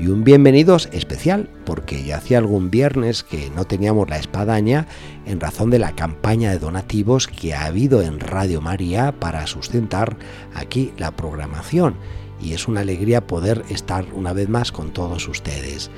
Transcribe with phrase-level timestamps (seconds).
[0.00, 4.86] Y un bienvenidos especial, porque ya hacía algún viernes que no teníamos la espadaña
[5.26, 10.16] en razón de la campaña de donativos que ha habido en Radio María para sustentar
[10.54, 11.96] aquí la programación.
[12.40, 15.90] Y es una alegría poder estar una vez más con todos ustedes.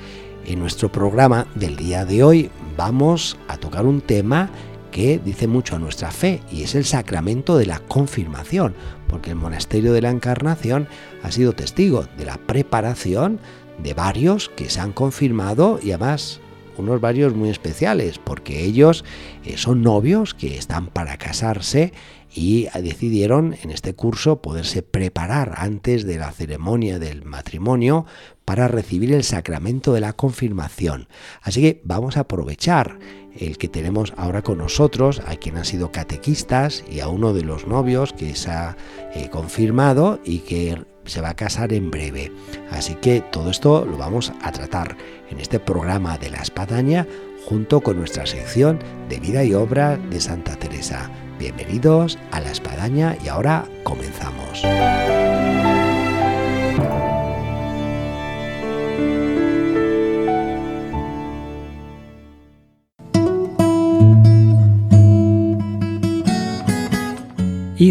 [0.46, 4.50] En nuestro programa del día de hoy vamos a tocar un tema
[4.90, 8.74] que dice mucho a nuestra fe y es el sacramento de la confirmación,
[9.06, 10.88] porque el monasterio de la Encarnación
[11.22, 13.38] ha sido testigo de la preparación
[13.78, 16.40] de varios que se han confirmado y además
[16.78, 19.04] unos varios muy especiales, porque ellos
[19.44, 21.92] eh, son novios que están para casarse
[22.34, 28.06] y decidieron en este curso poderse preparar antes de la ceremonia del matrimonio
[28.46, 31.08] para recibir el sacramento de la confirmación.
[31.42, 32.98] Así que vamos a aprovechar
[33.38, 37.42] el que tenemos ahora con nosotros, a quien han sido catequistas y a uno de
[37.42, 38.76] los novios que se ha
[39.14, 42.32] eh, confirmado y que se va a casar en breve.
[42.70, 44.96] Así que todo esto lo vamos a tratar
[45.30, 47.06] en este programa de la espadaña
[47.46, 51.10] junto con nuestra sección de vida y obra de Santa Teresa.
[51.38, 54.62] Bienvenidos a la espadaña y ahora comenzamos.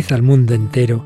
[0.10, 1.06] Al mundo entero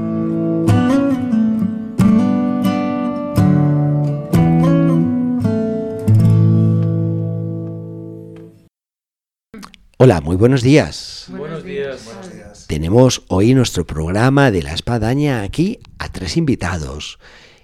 [10.03, 11.27] Hola, muy buenos días.
[11.29, 12.05] Buenos días.
[12.05, 12.65] Buenos días.
[12.65, 17.19] Tenemos hoy nuestro programa de la espadaña aquí a tres invitados.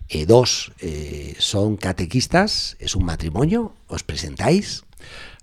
[0.08, 4.84] Eh, dos eh, son catequistas, es un matrimonio, ¿os presentáis?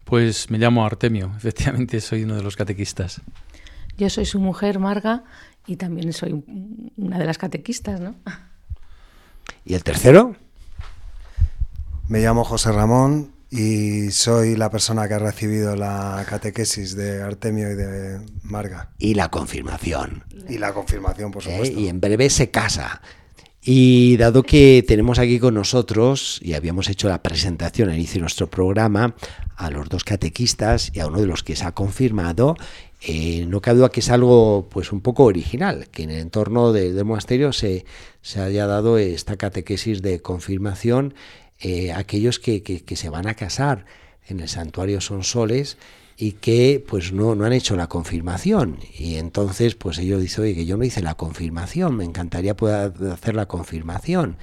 [0.04, 3.22] Pues me llamo Artemio, efectivamente soy uno de los catequistas.
[3.98, 5.24] Yo soy su mujer, Marga,
[5.66, 6.44] y también soy
[6.96, 8.14] una de las catequistas, ¿no?
[9.64, 10.36] ¿Y el tercero?
[12.06, 17.70] Me llamo José Ramón y soy la persona que ha recibido la catequesis de Artemio
[17.70, 18.90] y de Marga.
[18.98, 20.24] Y la confirmación.
[20.48, 21.50] Y la confirmación, por ¿Eh?
[21.52, 21.78] supuesto.
[21.78, 23.00] Y en breve se casa.
[23.62, 28.22] Y dado que tenemos aquí con nosotros, y habíamos hecho la presentación al inicio de
[28.22, 29.14] nuestro programa,
[29.56, 32.56] a los dos catequistas y a uno de los que se ha confirmado,
[33.02, 36.72] eh, no cabe duda que es algo pues un poco original, que en el entorno
[36.72, 37.84] de, del monasterio se,
[38.20, 41.14] se haya dado esta catequesis de confirmación
[41.60, 43.86] eh, aquellos que, que, se van a casar
[44.26, 45.78] en el santuario son soles
[46.16, 48.78] y que pues no, no han hecho la confirmación.
[48.96, 52.92] Y entonces pues ellos dicen oye que yo no hice la confirmación me encantaría poder
[53.12, 54.36] hacer la confirmación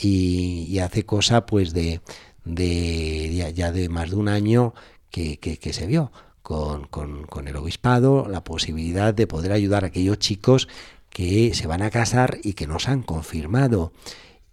[0.00, 2.00] y, hace cosa pues de,
[2.44, 4.74] de ya, de más de un año
[5.10, 6.12] que, que, que se vio
[6.42, 10.68] con, con, con el obispado la posibilidad de poder ayudar a aquellos chicos
[11.10, 13.92] que se van a casar y que no se han confirmado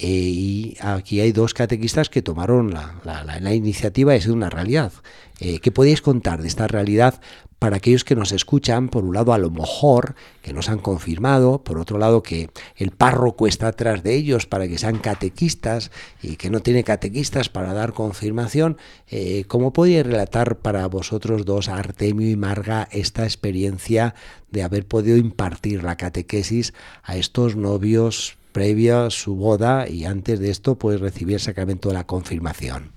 [0.01, 4.93] eh, y aquí hay dos catequistas que tomaron la, la, iniciativa de ser una realidad.
[5.41, 7.19] Eh, ¿Qué podéis contar de esta realidad
[7.59, 8.87] para aquellos que nos escuchan?
[8.87, 12.91] Por un lado, a lo mejor, que nos han confirmado, por otro lado, que el
[12.91, 15.91] párroco está atrás de ellos para que sean catequistas
[16.23, 18.77] y que no tiene catequistas para dar confirmación.
[19.09, 24.15] Eh, ¿Cómo podéis relatar para vosotros dos, Artemio y Marga, esta experiencia
[24.49, 26.73] de haber podido impartir la catequesis
[27.03, 31.95] a estos novios previa su boda y antes de esto pues recibir el sacramento de
[31.95, 32.91] la confirmación.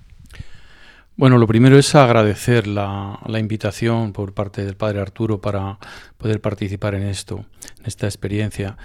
[1.15, 5.77] Bueno, lo primero es agradecer la, la, invitación por parte del padre Arturo para
[6.17, 7.45] poder participar en esto,
[7.79, 8.77] en esta experiencia.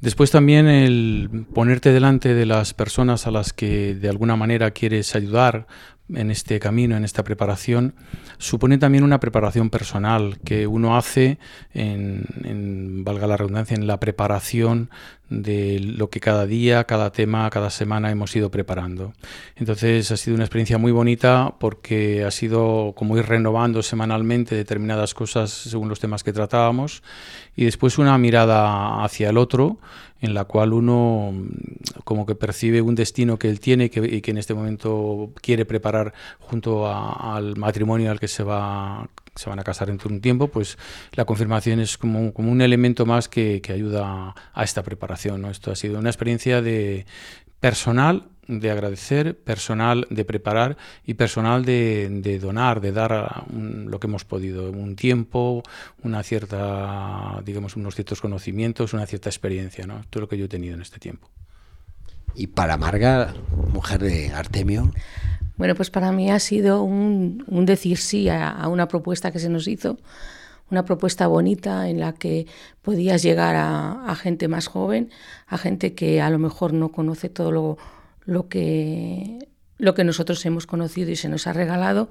[0.00, 5.14] Después también el ponerte delante de las personas a las que de alguna manera quieres
[5.14, 5.66] ayudar
[6.14, 7.94] en este camino, en esta preparación,
[8.38, 11.38] supone también una preparación personal que uno hace
[11.72, 14.90] en, valga la redundancia, en la preparación
[15.28, 19.12] de lo que cada día, cada tema, cada semana hemos ido preparando.
[19.56, 25.14] Entonces ha sido una experiencia muy bonita porque ha sido como ir renovando semanalmente determinadas
[25.14, 27.02] cosas según los temas que tratábamos
[27.54, 29.78] y después una mirada hacia el otro
[30.20, 34.30] en la cual uno mm, como que percibe un destino que él tiene y que,
[34.30, 39.64] en este momento quiere preparar junto al matrimonio al que se va se van a
[39.64, 40.76] casar dentro de un tiempo, pues
[41.12, 45.40] la confirmación es como, como un elemento más que, que ayuda a esta preparación.
[45.40, 45.50] ¿no?
[45.50, 47.06] Esto ha sido una experiencia de
[47.60, 48.24] personal
[48.58, 50.76] de agradecer, personal de preparar
[51.06, 55.62] y personal de, donar, de dar lo que hemos podido, un tiempo,
[56.02, 60.02] una cierta, digamos, unos ciertos conocimientos, una cierta experiencia, ¿no?
[60.10, 61.30] Todo lo que yo he tenido en este tiempo.
[62.34, 63.34] Y para Marga,
[63.72, 64.90] mujer de Artemio.
[65.56, 69.68] Bueno, pues para mí ha sido un, decir sí a, una propuesta que se nos
[69.68, 69.98] hizo,
[70.70, 72.46] una propuesta bonita en la que
[72.82, 75.10] podías llegar a, a gente más joven,
[75.46, 77.78] a gente que a lo mejor no conoce todo lo
[78.24, 82.08] lo que, lo que nosotros hemos conocido y se nos ha regalado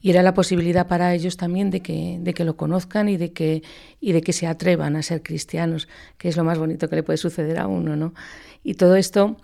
[0.00, 3.32] y era la posibilidad para ellos también de que, de que lo conozcan y de
[3.32, 3.62] que,
[4.00, 5.88] y de que se atrevan a ser cristianos,
[6.18, 7.96] que es lo más bonito que le puede suceder a uno.
[7.96, 8.14] ¿no?
[8.62, 9.36] Y todo esto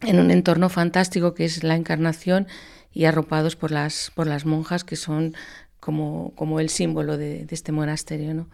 [0.00, 2.48] en un entorno fantástico que es la encarnación
[2.92, 5.34] y arropados por las, por las monjas que son
[5.80, 8.34] como, como el símbolo de, de este monasterio.
[8.34, 8.48] ¿no?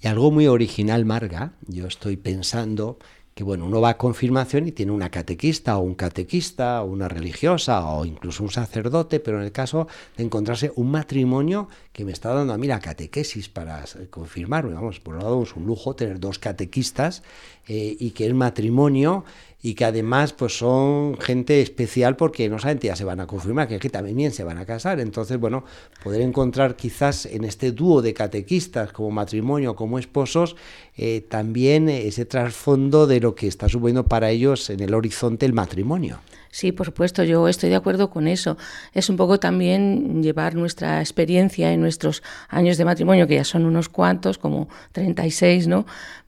[0.00, 2.98] Y algo muy original, Marga, yo estoy pensando
[3.34, 7.08] que bueno, uno va a confirmación y tiene una catequista o un catequista o una
[7.08, 12.12] religiosa o incluso un sacerdote, pero en el caso de encontrarse un matrimonio que me
[12.12, 15.94] está dando a mí la catequesis para confirmarme, vamos, por un lado es un lujo
[15.94, 17.22] tener dos catequistas
[17.68, 19.24] eh, y que el matrimonio
[19.62, 23.68] y que además pues son gente especial porque no solamente ya se van a confirmar,
[23.68, 24.98] que, que también se van a casar.
[24.98, 25.64] Entonces, bueno,
[26.02, 30.56] poder encontrar quizás en este dúo de catequistas como matrimonio, como esposos,
[30.96, 35.52] eh, también ese trasfondo de lo que está suponiendo para ellos en el horizonte el
[35.52, 36.20] matrimonio.
[36.52, 38.58] Sí, por supuesto, yo estoy de acuerdo con eso.
[38.92, 43.64] Es un poco también llevar nuestra experiencia en nuestros años de matrimonio, que ya son
[43.64, 45.86] unos cuantos, como 36, ¿no?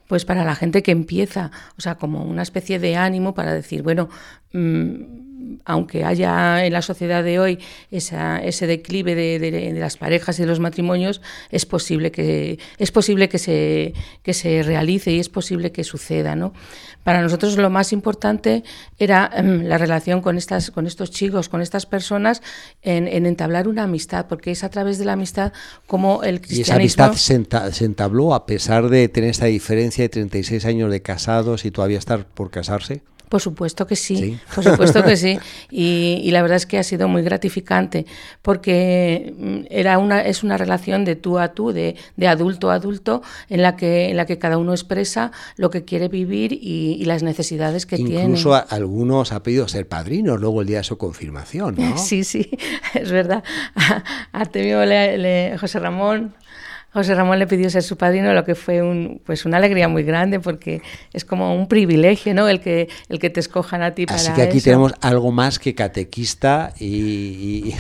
[0.08, 3.82] pues para la gente que empieza, o sea, como una especie de ánimo para decir,
[3.82, 4.08] bueno,
[4.52, 5.23] mm,
[5.64, 7.58] aunque haya en la sociedad de hoy
[7.90, 11.20] ese declive de, las parejas y de los matrimonios,
[11.50, 16.36] es posible que es posible que se que se realice y es posible que suceda,
[16.36, 16.52] ¿no?
[17.02, 18.64] Para nosotros lo más importante
[18.98, 22.42] era em, la relación con estas con estos chicos, con estas personas,
[22.82, 25.52] en, entablar una amistad, porque es a través de la amistad
[25.86, 26.82] como el cristianismo.
[26.82, 31.02] Y esa amistad se, entabló a pesar de tener esta diferencia de 36 años de
[31.02, 33.02] casados y todavía estar por casarse.
[33.28, 35.38] Por supuesto que sí, por supuesto que sí.
[35.70, 38.06] Y, la verdad es que ha sido muy gratificante
[38.42, 43.22] porque mm, era una, es una relación de tú a tú, de, adulto a adulto,
[43.48, 47.22] en la, que, en la que cada uno expresa lo que quiere vivir y, las
[47.22, 48.22] necesidades que tiene.
[48.22, 51.98] Incluso algunos ha pedido ser padrinos luego el día de su confirmación, ¿no?
[52.04, 52.50] Sí, sí,
[52.94, 53.42] es verdad.
[54.32, 54.78] Artemio
[55.58, 56.34] José Ramón
[56.94, 60.04] José Ramón le pidió ser su padrino, lo que fue un, pues una alegría muy
[60.04, 60.80] grande porque
[61.12, 62.48] es como un privilegio, ¿no?
[62.48, 65.58] El que, el que te escojan a ti para Así que aquí tenemos algo más
[65.58, 67.74] que catequista y,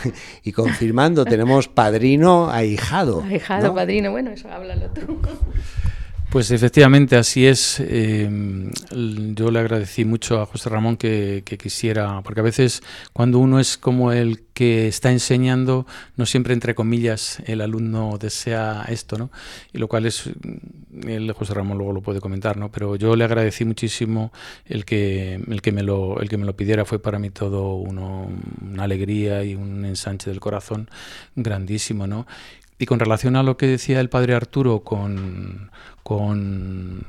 [0.52, 3.22] confirmando, tenemos padrino ahijado.
[3.30, 5.20] Ahijado, padrino, bueno, eso háblalo tú.
[6.34, 7.78] Pues efectivamente así es.
[7.78, 8.28] Eh,
[9.36, 13.78] yo le agradecí mucho a José Ramón que, quisiera, porque a veces cuando uno es
[13.78, 15.86] como el que está enseñando,
[16.16, 19.30] no siempre entre comillas el alumno desea esto, ¿no?
[19.72, 20.28] Y lo cual es,
[21.06, 22.68] el José Ramón luego lo puede comentar, ¿no?
[22.68, 24.32] Pero yo le agradecí muchísimo
[24.66, 27.76] el que, el que, me, lo, el que me lo pidiera, fue para mí todo
[27.76, 28.28] uno,
[28.60, 30.90] una alegría y un ensanche del corazón
[31.36, 32.26] grandísimo, ¿no?
[32.78, 35.70] Y con relación a lo que decía el padre Arturo con,
[36.02, 37.06] con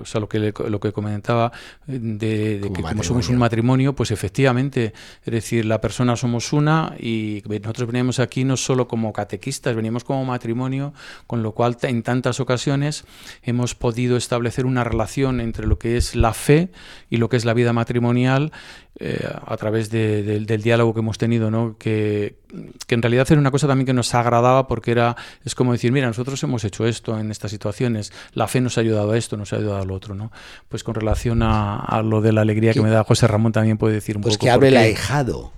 [0.00, 1.52] o sea, lo que, lo que comentaba
[1.86, 4.92] de, que como somos un matrimonio, pues efectivamente,
[5.24, 10.04] es decir, la persona somos una y nosotros venimos aquí no solo como catequistas, venimos
[10.04, 10.92] como matrimonio,
[11.26, 13.04] con lo cual en tantas ocasiones
[13.42, 16.70] hemos podido establecer una relación entre lo que es la fe
[17.10, 18.52] y lo que es la vida matrimonial
[18.98, 21.76] eh, a través del diálogo que hemos tenido, ¿no?
[21.78, 22.38] que,
[22.86, 25.92] que, en realidad era una cosa también que nos agradaba porque era, es como decir,
[25.92, 29.36] mira, nosotros hemos hecho esto en estas situaciones, la fe nos ha ayudado a esto,
[29.36, 30.14] nos ha ayudado a lo otro.
[30.14, 30.30] ¿no?
[30.68, 33.94] Pues con relación a, lo de la alegría que me da José Ramón también puede
[33.94, 34.40] decir un pues poco.
[34.40, 35.52] Pues que abre el ahijado.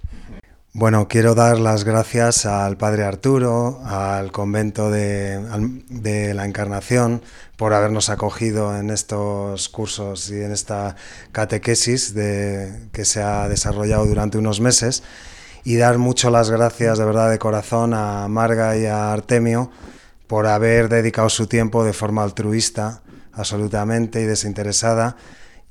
[0.75, 7.23] Bueno, quiero dar las gracias al Padre Arturo, al convento de, la Encarnación,
[7.57, 10.95] por habernos acogido en estos cursos y en esta
[11.33, 15.03] catequesis que se ha desarrollado durante unos meses.
[15.65, 19.73] Y dar mucho las gracias de verdad de corazón a Marga y a Artemio
[20.29, 23.03] por haber dedicado su tiempo de forma altruista,
[23.39, 25.17] absolutamente y desinteresada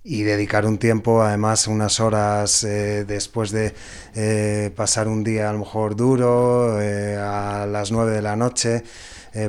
[0.03, 3.73] y dedicar un tiempo, además unas horas eh, después de
[4.15, 8.83] eh, pasar un día a lo mejor duro, eh, a las nueve de la noche,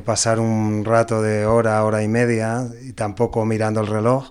[0.05, 4.29] pasar un rato de hora, hora y media, y tampoco mirando el reloj,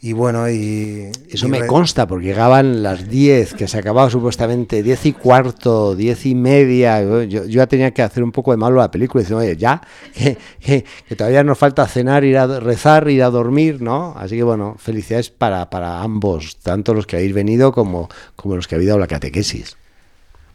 [0.00, 1.10] y bueno, y...
[1.30, 6.26] Eso me consta, porque llegaban las 10, que se acababa supuestamente 10 y cuarto, 10
[6.26, 7.02] y media.
[7.02, 9.80] Yo, yo, ya tenía que hacer un poco de malo la película, diciendo, oye, ya,
[10.14, 14.14] que, que, todavía nos falta cenar, ir a rezar, ir a dormir, ¿no?
[14.16, 18.68] Así que bueno, felicidades para, para ambos, tanto los que habéis venido como, como los
[18.68, 19.76] que habéis dado la catequesis.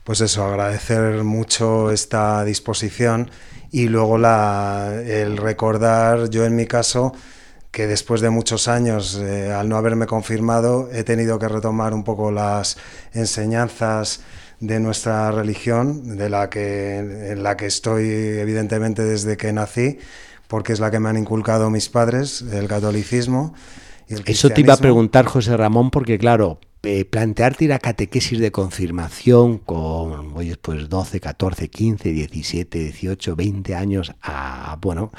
[0.04, 3.30] Pues eso, agradecer mucho esta disposición
[3.72, 7.14] y luego la, el recordar, yo en mi caso,
[7.72, 12.04] que después de muchos años, eh, al no haberme confirmado, he tenido que retomar un
[12.04, 12.78] poco las
[13.14, 14.22] enseñanzas
[14.60, 19.98] de nuestra religión, de la que, en la que estoy evidentemente desde que nací,
[20.48, 23.54] porque es la que me han inculcado mis padres, el catolicismo.
[24.08, 27.80] Y el Eso te iba a preguntar, José Ramón, porque claro, eh, plantearte ir a
[27.80, 35.12] catequesis de confirmación con, oye, pues 12, 14, 15, 17, 18, 20 años a, bueno,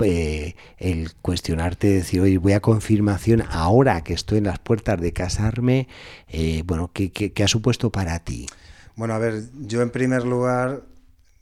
[0.00, 5.12] eh, el cuestionarte, decir, oye, voy a confirmación ahora que estoy en las puertas de
[5.12, 5.88] casarme,
[6.28, 8.46] eh, bueno, ¿qué, ¿qué, ha supuesto para ti?
[8.96, 10.82] Bueno, a ver, yo en primer lugar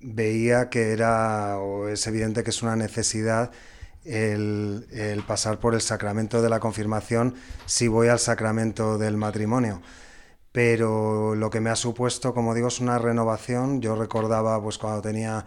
[0.01, 3.51] veía que era, o es evidente que es una necesidad
[4.05, 7.35] el, el pasar por el sacramento de la confirmación
[7.65, 9.83] si voy al sacramento del matrimonio
[10.57, 13.83] pero lo que me ha supuesto, como digo, es una renovación.
[13.83, 15.45] Yo recordaba, pues cuando tenía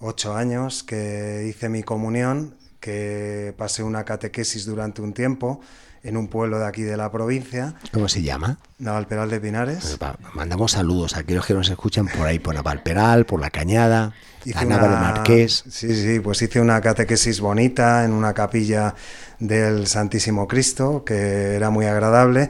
[0.00, 5.60] ocho años que hice mi comunión, que pasé una catequesis durante un tiempo
[6.04, 7.74] en un pueblo de aquí de la provincia.
[7.92, 8.58] ¿Cómo se llama?
[8.78, 9.96] Navalperal de Pinares.
[9.98, 14.14] Pues mandamos saludos a aquellos que nos escuchan por ahí, por Navalperal, por La Cañada,
[14.44, 15.64] la Nava de Marqués.
[15.68, 18.94] Sí, sí, pues hice una catequesis bonita en una capilla
[19.40, 22.48] del Santísimo Cristo, que era muy agradable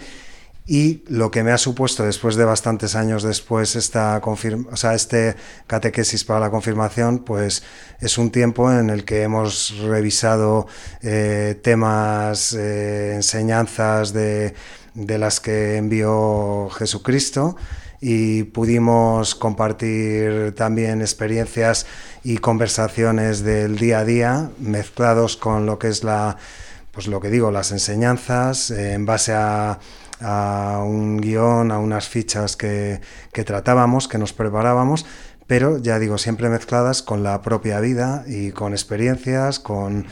[0.70, 5.34] y lo que me ha supuesto después de bastantes años después esta o sea, este
[5.66, 7.62] catequesis para la confirmación, pues
[8.00, 10.66] es un tiempo en el que hemos revisado
[11.00, 14.52] eh, temas, eh, enseñanzas de,
[14.92, 17.56] de las que envió Jesucristo
[18.02, 21.87] y pudimos compartir también experiencias
[22.22, 26.37] y conversaciones del día a día mezclados con lo que es la
[26.92, 29.78] pues lo que digo las enseñanzas eh, en base a
[30.20, 33.00] a un guion, a unas fichas que,
[33.32, 35.06] tratábamos, que nos preparábamos,
[35.46, 40.06] pero ya digo, siempre mezcladas con la propia vida y con experiencias, con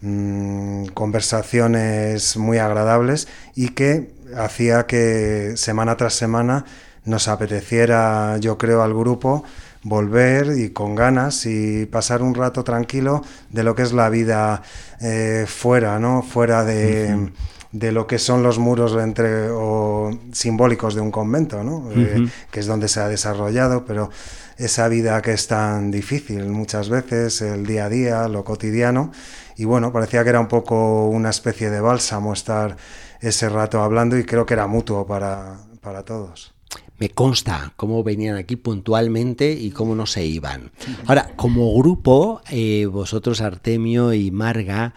[0.00, 6.64] mm, conversaciones muy agradables y que hacía que semana tras semana
[7.04, 9.44] nos apeteciera, yo creo, al grupo
[9.84, 14.62] volver y con ganas y pasar un rato tranquilo de lo que es la vida
[15.00, 16.22] eh, fuera, ¿no?
[16.22, 17.30] Fuera de
[17.74, 21.90] de lo que son los muros entre, o simbólicos de un convento, ¿no?
[21.90, 24.10] Eh, que es donde se ha desarrollado, pero
[24.56, 29.10] esa vida que es tan difícil muchas veces, el día a día, lo cotidiano,
[29.56, 32.76] y bueno, parecía que era un poco una especie de bálsamo estar
[33.20, 36.54] ese rato hablando y creo que era mutuo para, para todos.
[36.98, 40.70] Me consta cómo venían aquí puntualmente y cómo no se iban.
[41.06, 44.94] Ahora, como grupo, eh, vosotros, Artemio y Marga,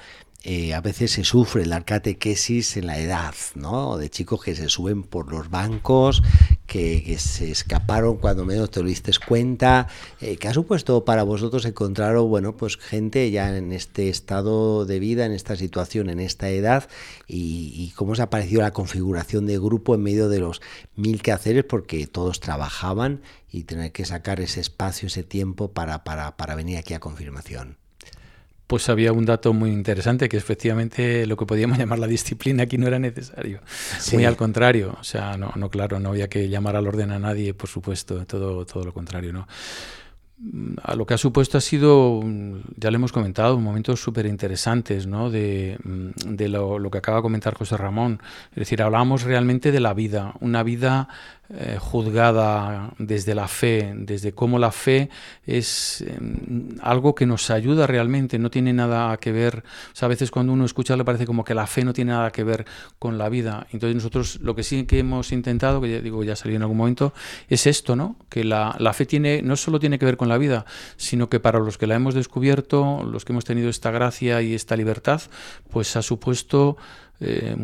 [0.50, 3.98] eh, a veces se sufre la catequesis en la edad, ¿no?
[3.98, 6.24] De chicos que se suben por los bancos,
[6.66, 9.90] que, se escaparon cuando menos te lo diste cuenta.
[10.22, 15.00] Eh, ¿Qué ha supuesto para vosotros encontrar, bueno, pues gente ya en este estado de
[15.00, 16.88] vida, en esta situación, en esta edad?
[17.28, 20.62] Y, cómo os ha parecido la configuración de grupo en medio de los
[20.96, 21.66] mil quehaceres?
[21.66, 26.78] Porque todos trabajaban y tener que sacar ese espacio, ese tiempo para, para, para venir
[26.78, 27.76] aquí a confirmación
[28.68, 32.78] pues había un dato muy interesante que efectivamente lo que podíamos llamar la disciplina aquí
[32.78, 33.62] no era necesario.
[34.14, 37.20] Muy al contrario, o sea, no, no, claro, no había que llamar al orden a
[37.20, 39.48] nadie, por supuesto, todo, todo lo contrario, ¿no?
[40.84, 42.22] A lo que ha supuesto ha sido,
[42.76, 45.32] ya le hemos comentado, momentos súper interesantes ¿no?
[45.32, 48.22] de, de lo, lo, que acaba de comentar José Ramón.
[48.52, 51.08] Es decir, hablábamos realmente de la vida, una vida
[51.50, 55.10] eh, juzgada desde la fe, desde cómo la fe
[55.46, 59.64] es em, algo que nos ayuda realmente, no tiene nada que ver,
[59.98, 62.44] a veces cuando uno escucha le parece como que la fe no tiene nada que
[62.44, 62.66] ver
[63.00, 63.66] con la vida.
[63.72, 66.76] Entonces nosotros lo que sí que hemos intentado, que ya digo, ya salió en algún
[66.76, 67.14] momento,
[67.48, 68.18] es esto, ¿no?
[68.28, 70.66] Que la, la fe tiene, no solo tiene que ver con la vida,
[70.96, 74.54] sino que para los que la hemos descubierto, los que hemos tenido esta gracia y
[74.54, 75.22] esta libertad,
[75.72, 76.78] pues ha supuesto
[77.20, 77.56] eh,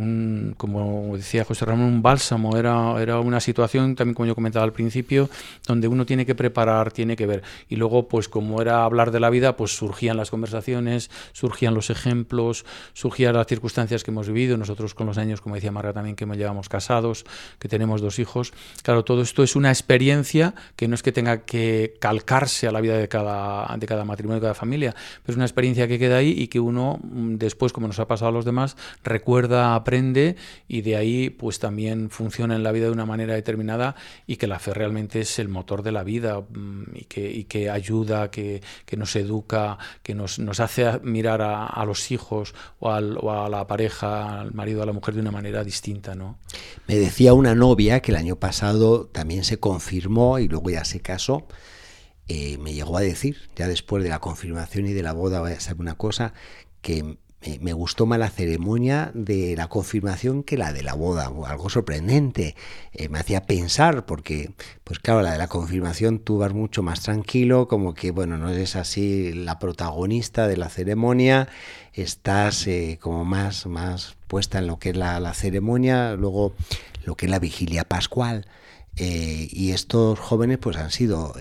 [0.58, 4.74] como decía José Ramón, un bálsamo, era, era una situación, también como yo comentaba al
[4.74, 5.30] principio,
[5.68, 7.44] donde uno tiene que preparar, tiene que ver.
[7.70, 11.90] Y luego, pues como era hablar de la vida, pues surgían las conversaciones, surgían los
[11.90, 16.16] ejemplos, surgían las circunstancias que hemos vivido, nosotros con los años, como decía Marga también,
[16.16, 17.26] que me llevamos casados,
[17.60, 18.54] que tenemos dos hijos.
[18.82, 22.82] Claro, todo esto es una experiencia que no es que tenga que calcarse a la
[22.82, 26.18] vida de cada, de cada matrimonio, de cada familia, pero es una experiencia que queda
[26.18, 30.36] ahí y que uno mm, después, como nos ha pasado a los demás, recuerda aprende
[30.68, 33.96] y de ahí pues también funciona en la vida de una manera determinada
[34.28, 38.32] y que la fe realmente es el motor de la vida mm, y que, ayuda,
[38.32, 38.62] que,
[38.98, 44.84] nos educa, que nos, hace mirar a, los hijos o, a la pareja, al marido,
[44.84, 46.16] a la mujer de una manera distinta.
[46.16, 46.38] ¿no?
[46.88, 51.02] Me decía una novia que el año pasado también se confirmó y luego ya se
[51.02, 51.48] casó.
[52.28, 55.52] Eh, me llegó a decir, ya después de la confirmación y de la boda, voy
[55.52, 56.34] a saber una cosa,
[56.82, 57.18] que
[57.62, 62.56] me gustó más la ceremonia de la confirmación que la de la boda, algo sorprendente.
[62.94, 67.02] Eh, me hacía pensar, porque, pues claro, la de la confirmación tú vas mucho más
[67.02, 71.50] tranquilo, como que, bueno, no eres así la protagonista de la ceremonia,
[71.94, 76.54] estás eh, como más, más puesta en lo que es la, ceremonia, luego
[77.06, 78.46] lo que es la vigilia pascual.
[78.96, 81.34] Eh, y estos jóvenes pues han sido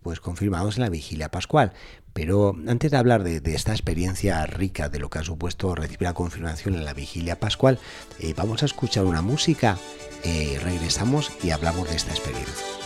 [0.00, 1.74] pues confirmados en la vigilia pascual
[2.12, 6.14] pero antes de hablar de, esta experiencia rica de lo que ha supuesto recibir la
[6.14, 7.78] confirmación en la vigilia pascual,
[8.18, 9.78] eh, vamos a escuchar una música,
[10.24, 12.81] eh, regresamos y hablamos de esta experiencia.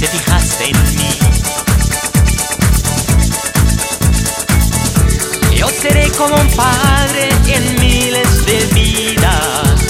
[0.00, 1.10] Te fijaste en mí.
[5.54, 9.80] Yo seré como un padre en miles de vidas.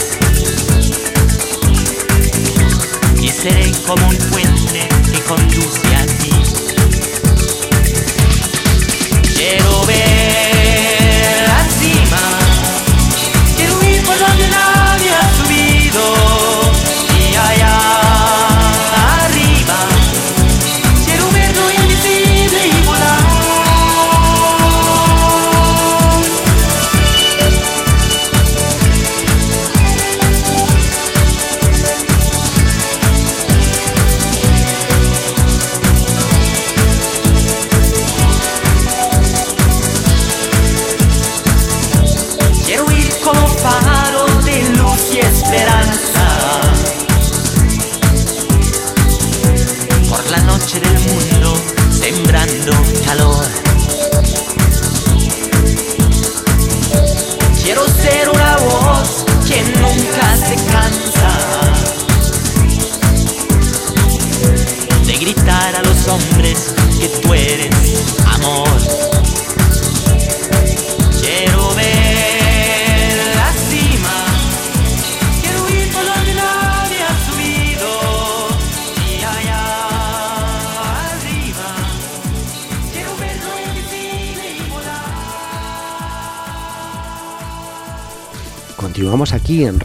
[3.23, 6.33] Y seré como un puente que conduce a ti.
[9.37, 10.20] Quiero ver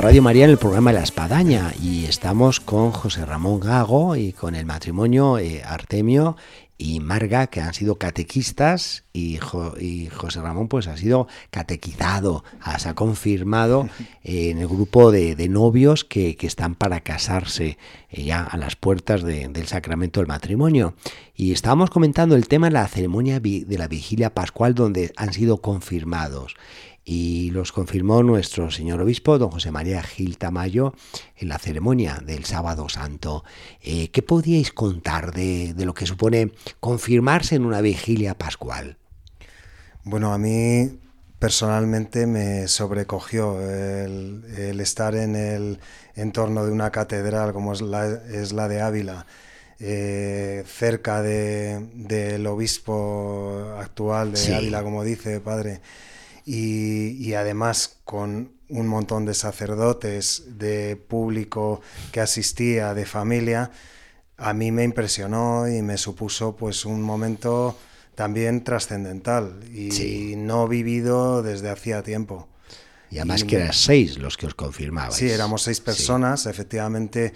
[0.06, 4.54] Radio María en el programa La Espadaña y estamos con José Ramón Gago y con
[4.54, 6.38] el matrimonio eh, Artemio
[6.78, 12.44] y Marga, que han sido catequistas y, José Ramón pues ha sido catequizado,
[12.78, 13.90] se ha confirmado
[14.24, 17.80] en el grupo de, novios que, están para casarse
[18.12, 20.94] eh, ya a las puertas del sacramento del matrimonio.
[21.36, 25.62] Y estábamos comentando el tema de la ceremonia de la vigilia pascual donde han sido
[25.62, 26.56] confirmados.
[27.06, 30.94] Y los confirmó nuestro señor obispo, don José María Gil Tamayo,
[31.38, 33.44] en la ceremonia del sábado santo.
[33.82, 38.98] Eh, ¿Qué podíais contar de, de, lo que supone confirmarse en una vigilia pascual?
[40.04, 41.00] Bueno, a mí
[41.40, 45.80] personalmente me sobrecogió el, el estar en el
[46.16, 49.26] entorno de una catedral como es la, es la de Ávila
[49.80, 55.82] eh, cerca de, del obispo actual de Ávila, como dice padre,
[56.46, 61.82] y, además con un montón de sacerdotes, de público
[62.12, 63.72] que asistía, de familia,
[64.38, 67.78] a mí me impresionó y me supuso pues un momento
[68.16, 72.48] también trascendental y no vivido desde hacía tiempo.
[73.12, 75.16] Y además que eran seis los que os confirmabais.
[75.16, 77.34] Sí, éramos seis personas, efectivamente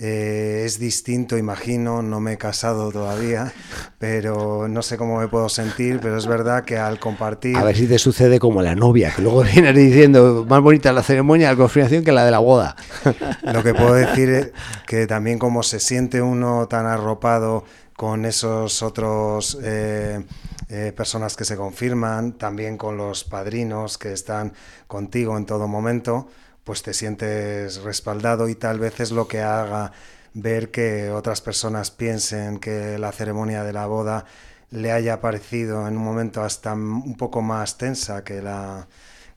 [0.00, 3.52] eh, es distinto, imagino, no me he casado todavía,
[3.98, 7.56] pero no sé cómo me puedo sentir, pero es verdad que al compartir...
[7.56, 11.02] A ver si te sucede como la novia, que luego vienes diciendo más bonita la
[11.02, 12.76] ceremonia de confirmación que la de la boda.
[13.42, 14.52] Lo que puedo decir es
[14.86, 17.64] que también como se siente uno tan arropado
[17.96, 19.58] con esos otros...
[19.62, 20.22] Eh,
[20.70, 24.52] eh, personas que se confirman, también con los padrinos que están
[24.86, 26.28] contigo en todo momento,
[26.68, 29.92] pues te sientes respaldado y tal vez es lo que haga
[30.34, 34.26] ver que otras personas piensen que la ceremonia de la boda
[34.70, 38.86] le haya parecido en un momento hasta un poco más tensa que la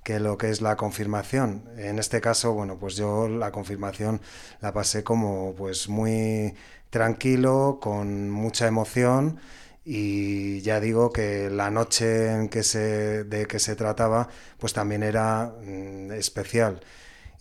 [0.04, 1.63] que lo que es la confirmación.
[1.78, 4.20] En este caso, bueno, pues yo la confirmación
[4.60, 6.54] la pasé como pues muy
[6.89, 9.39] tranquilo, con mucha emoción
[9.86, 14.28] y ya digo que la noche en que se de que se trataba
[14.60, 16.82] pues también era mm, especial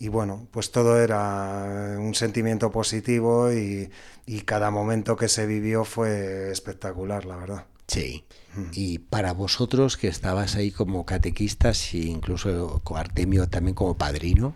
[0.00, 3.90] y bueno, pues todo era un sentimiento positivo y,
[4.46, 7.66] cada momento que se vivió fue espectacular, la verdad.
[7.86, 8.24] Sí.
[8.54, 8.70] Mm.
[8.72, 14.54] Y para vosotros que estabas ahí como catequistas e incluso Artemio también como padrino.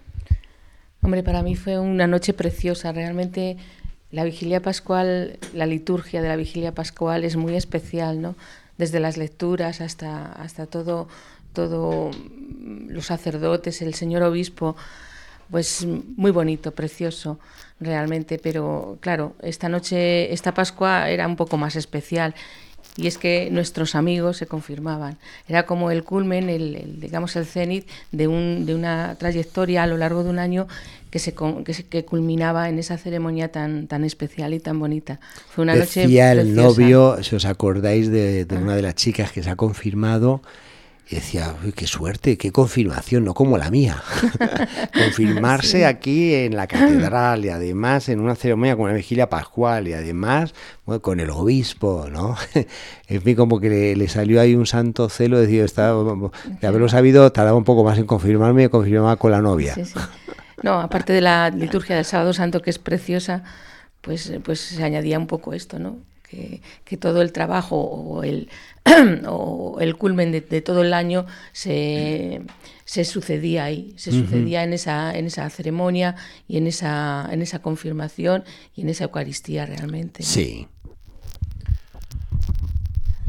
[1.03, 2.93] Hombre, para mí fue una noche preciosa.
[2.93, 3.59] Realmente
[4.11, 8.35] la vigilia pascual, la liturgia de la vigilia pascual es muy especial, ¿no?
[8.79, 11.09] Desde las lecturas hasta, hasta todo,
[11.53, 12.11] todo
[12.89, 14.77] los sacerdotes, el señor obispo
[15.51, 17.39] pues muy bonito, precioso
[17.81, 22.35] realmente, pero claro, esta noche, esta Pascua era un poco más especial
[22.97, 25.19] y es que nuestros amigos se confirmaban.
[25.49, 29.97] Era como el culmen, el, digamos el cenit de, un, de una trayectoria a lo
[29.97, 30.69] largo de un año
[31.11, 35.21] que se, que, culminaba en esa ceremonia tan, tan especial y tan bonita.
[35.49, 39.33] Fue una Decía noche el novio, si os acordáis de, de una de las chicas
[39.33, 40.43] que se ha confirmado,
[41.09, 44.03] y decía, Uy, qué suerte, qué confirmación, no como la mía.
[44.95, 49.93] Confirmarse aquí en la catedral y además en una ceremonia con una vigilia pascual y
[49.93, 50.55] además
[51.03, 52.37] con el obispo, ¿no?
[53.09, 57.57] en fin, como que le, salió ahí un santo celo, decía, de haberlo sabido, tardaba
[57.57, 59.75] un poco más en confirmarme y confirmaba con la novia.
[60.63, 63.45] no, aparte de la liturgia del sábado santo, que es preciosa,
[64.01, 65.99] pues, pues se añadía un poco esto, ¿no?
[66.85, 68.49] que, todo el trabajo o el,
[69.27, 72.43] o el culmen de, todo el año se,
[72.85, 76.17] se sucedía ahí, se sucedía en esa, en esa ceremonia
[76.47, 78.45] y en esa, en esa confirmación
[78.75, 80.23] y en esa Eucaristía realmente.
[80.23, 80.69] Sí.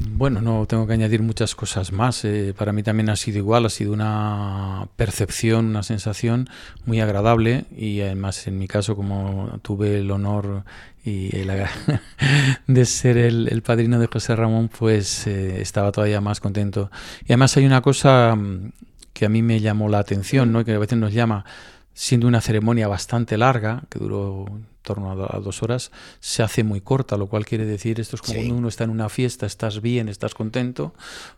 [0.10, 2.24] Bueno, no tengo que añadir muchas cosas más.
[2.26, 6.50] Eh, para mí también ha sido igual, ha sido una percepción, una sensación
[6.86, 10.64] muy agradable y además en mi caso como tuve el honor
[11.04, 11.70] y la,
[12.68, 16.90] de ser el, padrino de José Ramón, pues eh, estaba todavía más contento.
[17.22, 18.72] Y además hay una cosa mm,
[19.14, 20.66] que a mí me llamó la atención, ¿no?
[20.66, 21.46] que a veces nos llama,
[21.94, 24.46] siendo una ceremonia bastante larga, que duró
[24.86, 28.36] torno a, dos horas, se hace muy corta, lo cual quiere decir, esto es como
[28.36, 30.94] cuando uno está en una fiesta, estás bien, estás contento,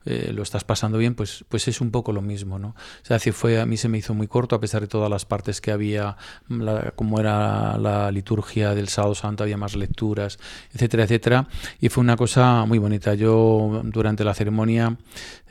[0.06, 2.70] eh, lo estás pasando bien, pues, pues es un poco lo mismo, ¿no?
[2.70, 5.26] O sea, fue, a mí se me hizo muy corto, a pesar de todas las
[5.26, 6.18] partes que había,
[6.96, 10.38] como era la liturgia del sábado santo, había más lecturas,
[10.74, 11.48] etcétera, etcétera,
[11.80, 13.16] y fue una cosa muy bonita.
[13.16, 14.98] Yo durante la ceremonia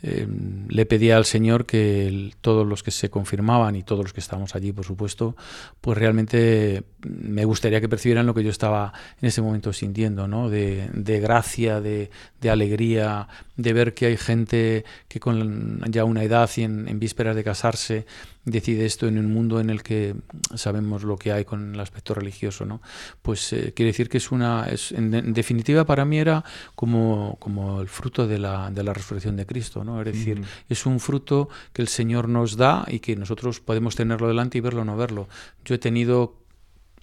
[0.02, 0.26] eh,
[0.68, 4.54] le pedía al Señor que todos los que se confirmaban y todos los que estábamos
[4.54, 5.36] allí, por supuesto,
[5.80, 10.50] pues realmente me gustaría que percibieran lo que yo estaba en ese momento sintiendo, ¿no?
[10.50, 12.10] de, gracia, de,
[12.48, 17.44] alegría, de ver que hay gente que con ya una edad y en, vísperas de
[17.44, 18.06] casarse
[18.44, 20.14] decide esto en un mundo en el que
[20.54, 22.80] sabemos lo que hay con el aspecto religioso, ¿no?
[23.22, 27.80] Pues eh, quiere decir que es una, es, en, definitiva para mí era como, como
[27.80, 30.00] el fruto de la, de la resurrección de Cristo, ¿no?
[30.00, 34.28] Es decir, es un fruto que el Señor nos da y que nosotros podemos tenerlo
[34.28, 35.28] delante y verlo o no verlo.
[35.64, 36.45] Yo he tenido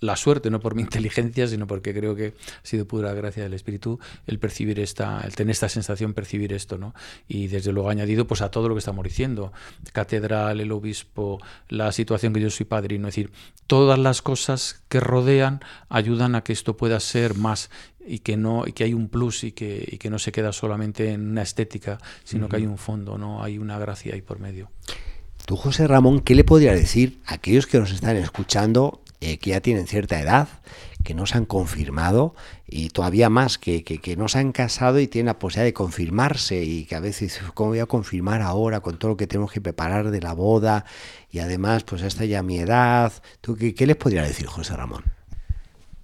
[0.04, 3.54] la suerte, no por mi inteligencia, sino porque creo que ha sido pura gracia del
[3.54, 6.94] Espíritu el percibir esta, el tener esta sensación, percibir esto, ¿no?
[7.28, 9.54] Y desde luego añadido pues a todo lo que estamos diciendo,
[9.92, 11.40] catedral, el obispo,
[11.70, 13.32] la situación que yo soy padrino, es decir,
[13.68, 17.70] todas las cosas que rodean ayudan a que esto pueda ser más
[18.06, 20.52] y que no y que hay un plus y que, y que no se queda
[20.52, 24.40] solamente en una estética, sino que hay un fondo, no hay una gracia ahí por
[24.40, 24.70] medio.
[25.46, 29.52] Tú, José Ramón, ¿qué le podría decir a aquellos que nos están escuchando, eh, que
[29.52, 30.50] ya tienen cierta edad,
[31.02, 32.36] que no se han confirmado
[32.68, 36.62] y todavía más, que, que, no se han casado y tienen la posibilidad de confirmarse
[36.62, 39.62] y que a veces, ¿cómo voy a confirmar ahora con todo lo que tenemos que
[39.62, 40.84] preparar de la boda?
[41.32, 43.14] Y además, pues esta ya mi edad.
[43.40, 45.04] ¿Tú qué, qué les podría decir, José Ramón?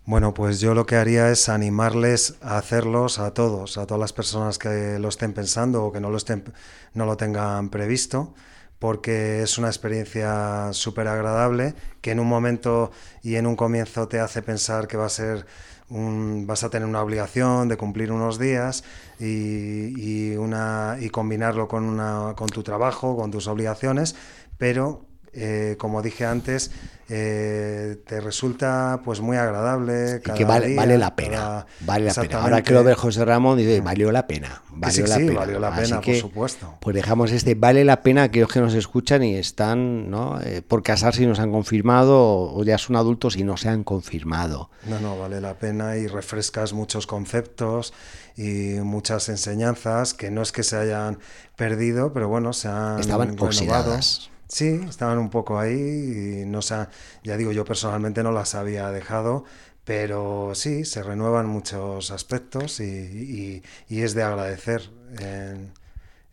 [0.05, 4.13] Bueno, pues yo lo que haría es animarles a hacerlos a todos, a todas las
[4.13, 6.45] personas que lo estén pensando o que no lo, estén,
[6.93, 8.33] no lo tengan previsto
[8.79, 14.19] porque es una experiencia súper agradable que en un momento y en un comienzo te
[14.19, 15.45] hace pensar que va a ser
[15.89, 18.83] un, vas a tener una obligación de cumplir unos días
[19.19, 24.15] y, una, y combinarlo con, una, con tu trabajo, con tus obligaciones,
[24.57, 25.08] pero
[25.39, 26.71] eh, como dije antes,
[27.11, 30.21] eh, te resulta pues muy agradable.
[30.23, 31.65] y que vale, vale la pena.
[31.79, 32.41] Vale la pena.
[32.41, 34.61] Ahora que lo ve José Ramón, dice, valió la pena.
[34.69, 35.39] Valió sí, la sí, pena.
[35.39, 36.75] valió la pena, por supuesto.
[36.79, 40.39] Pues dejamos este, vale la pena aquellos que nos escuchan y están ¿no?
[40.41, 43.83] Eh, por casarse y nos han confirmado, o ya son adultos y no se han
[43.83, 44.69] confirmado.
[44.87, 47.93] No, no, vale la pena y refrescas muchos conceptos
[48.37, 51.17] y muchas enseñanzas que no es que se hayan
[51.55, 54.29] perdido, pero bueno, se han Estaban oxidadas.
[54.49, 56.87] Sí, estaban un poco ahí y no sé,
[57.23, 59.45] ya digo, yo personalmente no las había dejado,
[59.85, 64.89] pero sí, se renuevan muchos aspectos y, es de agradecer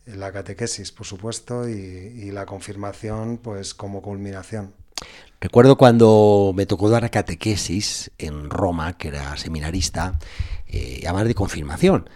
[0.06, 4.72] la catequesis, por supuesto, y, la confirmación, pues como culminación.
[5.38, 10.18] Recuerdo cuando me tocó dar a catequesis en Roma, que era seminarista,
[10.68, 12.08] eh, de confirmación.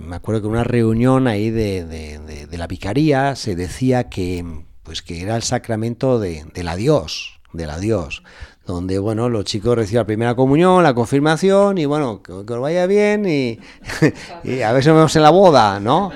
[0.00, 5.20] Me acuerdo que en una reunión ahí de la vicaría se decía que pues que
[5.20, 8.22] era el sacramento de, del adiós, del adiós,
[8.64, 12.86] donde bueno, los chicos reciben la primera comunión, la confirmación y bueno, que, os vaya
[12.86, 13.58] bien y,
[14.62, 16.10] a ver si nos vemos en la boda, ¿no?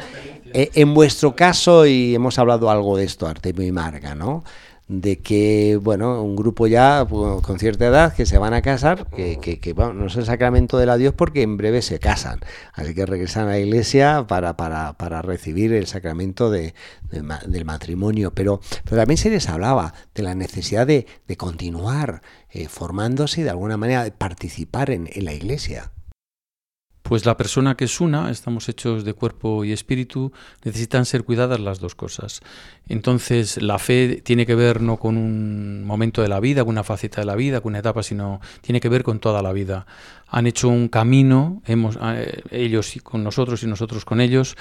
[0.54, 4.42] Eh, en vuestro caso, y hemos hablado algo de esto, Artemio y Marga, ¿no?
[5.00, 9.06] De que, bueno, un grupo ya pues, con cierta edad que se van a casar,
[9.08, 12.40] que, que, bueno, no es el sacramento del adiós porque en breve se casan,
[12.74, 16.74] así que regresan a la iglesia para, para, para recibir el sacramento de,
[17.10, 22.68] del matrimonio, pero, pero también se les hablaba de la necesidad de, de continuar eh,
[22.68, 25.90] formándose y de alguna manera de participar en, en la iglesia.
[27.12, 30.32] Pues la persona que es una, estamos hechos de cuerpo y espíritu,
[30.64, 32.40] necesitan ser cuidadas las dos cosas.
[32.88, 36.84] Entonces, la fe tiene que ver no con un momento de la vida, con una
[36.84, 39.84] faceta de la vida, con una etapa, sino tiene que ver con toda la vida.
[40.26, 44.56] Han hecho un camino, hemos, eh, ellos con nosotros y nosotros con ellos,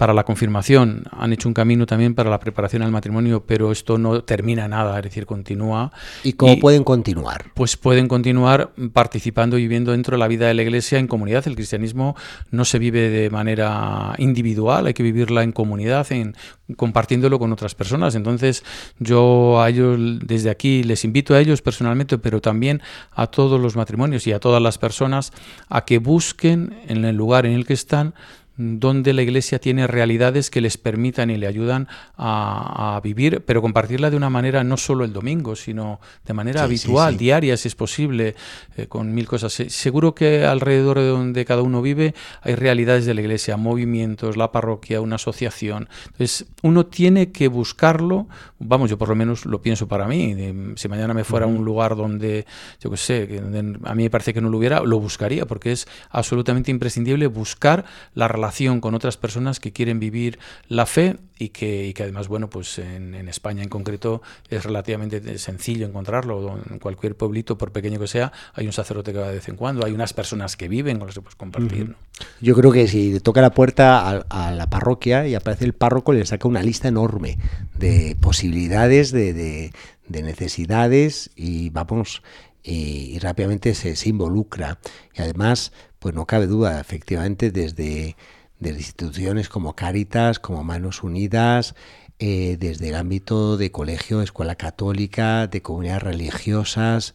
[0.00, 3.98] para la confirmación, han hecho un camino también para la preparación al matrimonio, pero esto
[3.98, 5.92] no termina nada, es decir, continúa.
[6.24, 7.52] ¿Y cómo pueden continuar?
[7.52, 11.46] Pues pueden continuar participando y viviendo dentro de la vida de la iglesia en comunidad.
[11.46, 12.16] El cristianismo
[12.50, 16.34] no se vive de manera individual, hay que vivirla en comunidad, en
[16.76, 18.14] compartiéndolo con otras personas.
[18.14, 18.64] Entonces,
[19.00, 22.80] yo a ellos desde aquí les invito a ellos personalmente, pero también
[23.12, 25.30] a todos los matrimonios y a todas las personas
[25.68, 28.14] a que busquen en el lugar en el que están
[28.60, 34.10] donde la Iglesia tiene realidades que les permitan y le ayudan a, vivir, pero compartirla
[34.10, 38.34] de una manera no solo el domingo, sino de manera habitual, diaria, si es posible,
[38.76, 39.52] eh, con mil cosas.
[39.52, 44.52] Seguro que alrededor de donde cada uno vive hay realidades de la Iglesia, movimientos, la
[44.52, 45.88] parroquia, una asociación.
[46.04, 50.36] Entonces, uno tiene que buscarlo, vamos, yo por lo menos lo pienso para mí,
[50.76, 52.44] si mañana me fuera a un lugar donde,
[52.78, 53.42] yo qué sé,
[53.84, 57.86] a mí me parece que no lo hubiera, lo buscaría, porque es absolutamente imprescindible buscar
[58.12, 58.49] la relación
[58.80, 63.62] con otras personas que quieren vivir la fe y que, además, bueno, pues en, España
[63.62, 66.58] en concreto es relativamente sencillo encontrarlo.
[66.68, 69.56] En cualquier pueblito, por pequeño que sea, hay un sacerdote que va de vez en
[69.56, 71.94] cuando, hay unas personas que viven con las que puedes compartir.
[72.40, 76.26] Yo creo que si toca la puerta a, la parroquia y aparece el párroco, le
[76.26, 77.38] saca una lista enorme
[77.78, 79.72] de posibilidades, de,
[80.08, 82.22] necesidades y vamos,
[82.62, 84.78] y, rápidamente se, se, involucra.
[85.14, 88.16] Y además, pues no cabe duda, efectivamente, desde
[88.60, 91.74] de instituciones como Cáritas, como Manos Unidas,
[92.22, 97.14] eh, desde el ámbito de colegio, escuela católica, de comunidades religiosas,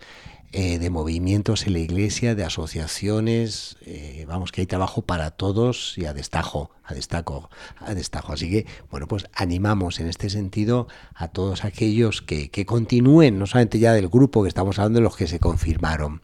[0.52, 5.96] eh, de movimientos en la iglesia, de asociaciones, eh, vamos, que hay trabajo para todos
[5.96, 8.34] y a destajo, a destaco, a destajo.
[8.34, 13.46] Así que, bueno, pues animamos en este sentido a todos aquellos que, que continúen, no
[13.46, 16.24] solamente ya del grupo que estamos hablando, de los que se confirmaron.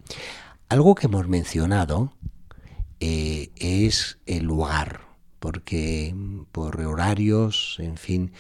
[0.69, 2.13] Algo que hemos mencionado
[2.99, 5.10] es el lugar,
[5.41, 6.13] porque
[6.51, 8.31] por horarios, en fin,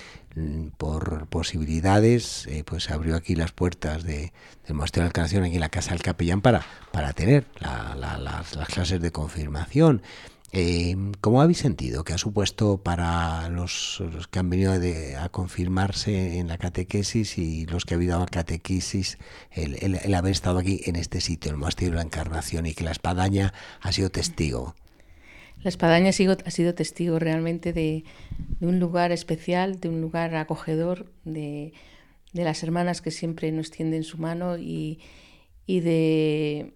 [0.77, 4.31] por posibilidades, eh, pues abrió aquí las puertas de,
[4.67, 8.55] del Monasterio de la Encarnación, aquí en la Casa del Capellán, para, para tener las,
[8.67, 10.03] clases de confirmación.
[10.51, 16.49] Eh, ¿Cómo habéis sentido que ha supuesto para los, que han venido a confirmarse en
[16.49, 19.17] la catequesis y los que han habido a catequesis
[19.49, 22.91] el, haber estado aquí en este sitio, el Monasterio de la Encarnación, y que la
[22.91, 24.75] espadaña ha sido testigo?
[25.63, 26.11] La espadaña ha
[26.51, 28.03] sido, testigo realmente de,
[28.61, 31.73] un lugar especial, de un lugar acogedor, de,
[32.33, 34.99] las hermanas que siempre nos tienden su mano y,
[35.67, 36.73] de,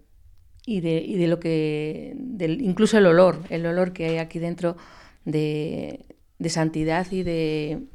[0.64, 2.16] y, de, lo que,
[2.60, 4.76] incluso el olor, el olor que hay aquí dentro
[5.24, 6.04] de,
[6.46, 7.86] santidad y de,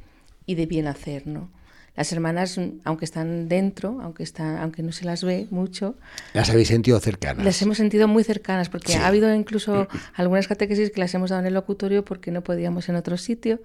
[0.44, 1.50] y de bien hacer, ¿no?
[1.94, 5.94] Las hermanas, aunque están dentro, aunque, están, aunque no se las ve mucho...
[6.32, 7.44] ¿Las habéis sentido cercanas?
[7.44, 11.40] Las hemos sentido muy cercanas, porque ha habido incluso algunas catequesis que las hemos dado
[11.40, 13.60] en el locutorio porque no podíamos en otro sitio.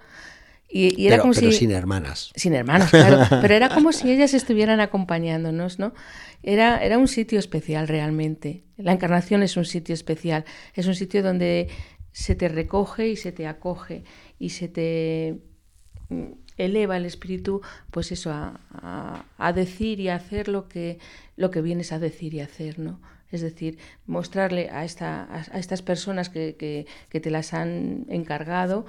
[0.70, 2.30] Y, era como pero si, sin hermanas.
[2.36, 3.24] Sin hermanas, claro.
[3.40, 5.94] pero era como si ellas estuvieran acompañándonos, ¿no?
[6.42, 8.64] Era, era un sitio especial realmente.
[8.76, 10.44] La encarnación es un sitio especial.
[10.74, 11.68] Es un sitio donde
[12.12, 14.04] se te recoge y se te acoge
[14.38, 15.38] y se te
[16.58, 20.98] eleva el espíritu, pues eso, a, decir y a hacer lo que,
[21.36, 23.00] lo que vienes a decir y hacer, ¿no?
[23.30, 28.86] Es decir, mostrarle a, esta, a, estas personas que, te las han encargado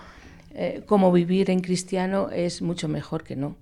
[0.51, 3.55] eh, cómo vivir en cristiano es mucho mejor que no.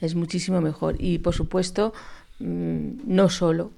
[0.00, 0.96] Es muchísimo mejor.
[0.98, 1.94] Y por supuesto,
[2.40, 3.70] mm, no solo.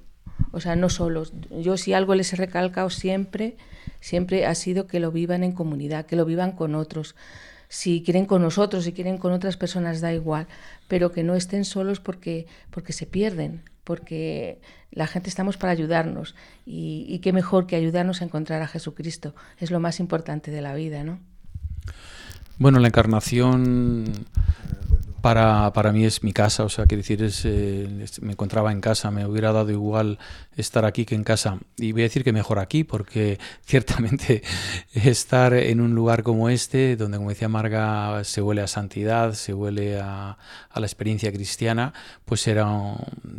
[0.51, 1.23] O sea, no solo.
[1.61, 3.57] Yo si algo les he recalcado siempre,
[3.99, 7.15] siempre ha sido que lo vivan en comunidad, que lo vivan con otros
[7.69, 10.47] si quieren con nosotros, si quieren con otras personas, da igual,
[10.87, 16.35] pero que no estén solos porque, porque se pierden, porque la gente estamos para ayudarnos.
[16.65, 20.61] Y, y qué mejor que ayudarnos a encontrar a Jesucristo, es lo más importante de
[20.61, 21.19] la vida, ¿no?
[22.59, 24.11] Bueno, la encarnación
[25.27, 28.79] para, para mí es mi casa, o sea, quiero decir, eh, es, me encontraba en
[28.79, 30.19] casa, me hubiera dado igual
[30.55, 31.59] estar aquí que en casa.
[31.75, 34.41] Y voy a decir que mejor aquí, porque ciertamente
[34.93, 39.53] estar en un lugar como este, donde, como decía Marga, se huele a santidad, se
[39.53, 40.37] huele a,
[40.69, 42.65] a la experiencia cristiana, pues era,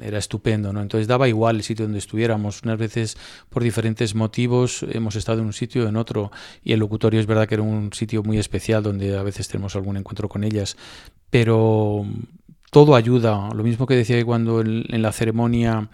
[0.02, 0.82] era estupendo, ¿no?
[0.82, 2.62] Entonces daba igual el sitio donde estuviéramos.
[2.64, 3.16] Unas veces,
[3.48, 7.24] por diferentes motivos, hemos estado en un sitio o en otro, y el locutorio es
[7.24, 10.76] verdad que era un sitio muy especial, donde a veces tenemos algún encuentro con ellas,
[11.30, 12.04] pero
[12.70, 13.48] todo ayuda.
[13.54, 15.88] Lo mismo que decía cuando en, la ceremonia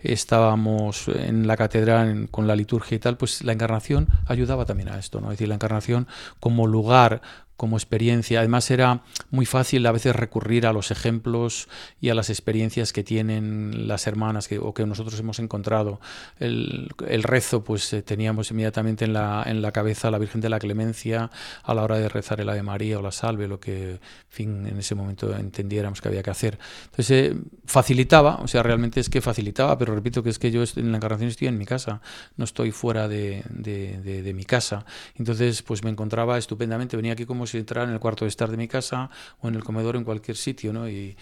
[0.00, 4.98] estábamos en la catedral con la liturgia y tal, pues la encarnación ayudaba también a
[4.98, 5.28] esto, ¿no?
[5.28, 6.06] Es decir, la encarnación
[6.40, 7.22] como lugar,
[7.56, 8.40] como experiencia.
[8.40, 11.68] Además era muy fácil a veces recurrir a los ejemplos
[12.00, 16.00] y a las experiencias que tienen las hermanas que, o que nosotros hemos encontrado.
[16.38, 16.90] El,
[17.22, 20.58] rezo, pues eh, teníamos inmediatamente en la, en la cabeza a la Virgen de la
[20.58, 21.30] Clemencia
[21.62, 24.78] a la hora de rezar el Ave María o la Salve, lo que fin, en
[24.78, 26.58] ese momento entendiéramos que había que hacer.
[26.84, 30.62] Entonces eh, facilitaba, o sea, realmente es que facilitaba, pero repito que es que yo
[30.76, 32.00] en la encarnación estoy en mi casa,
[32.36, 34.84] no estoy fuera de, de, de mi casa.
[35.14, 38.50] Entonces, pues me encontraba estupendamente, venía aquí como si entrar en el cuarto de estar
[38.50, 40.88] de mi casa o en el comedor en cualquier sitio, ¿no?
[40.88, 41.16] Y,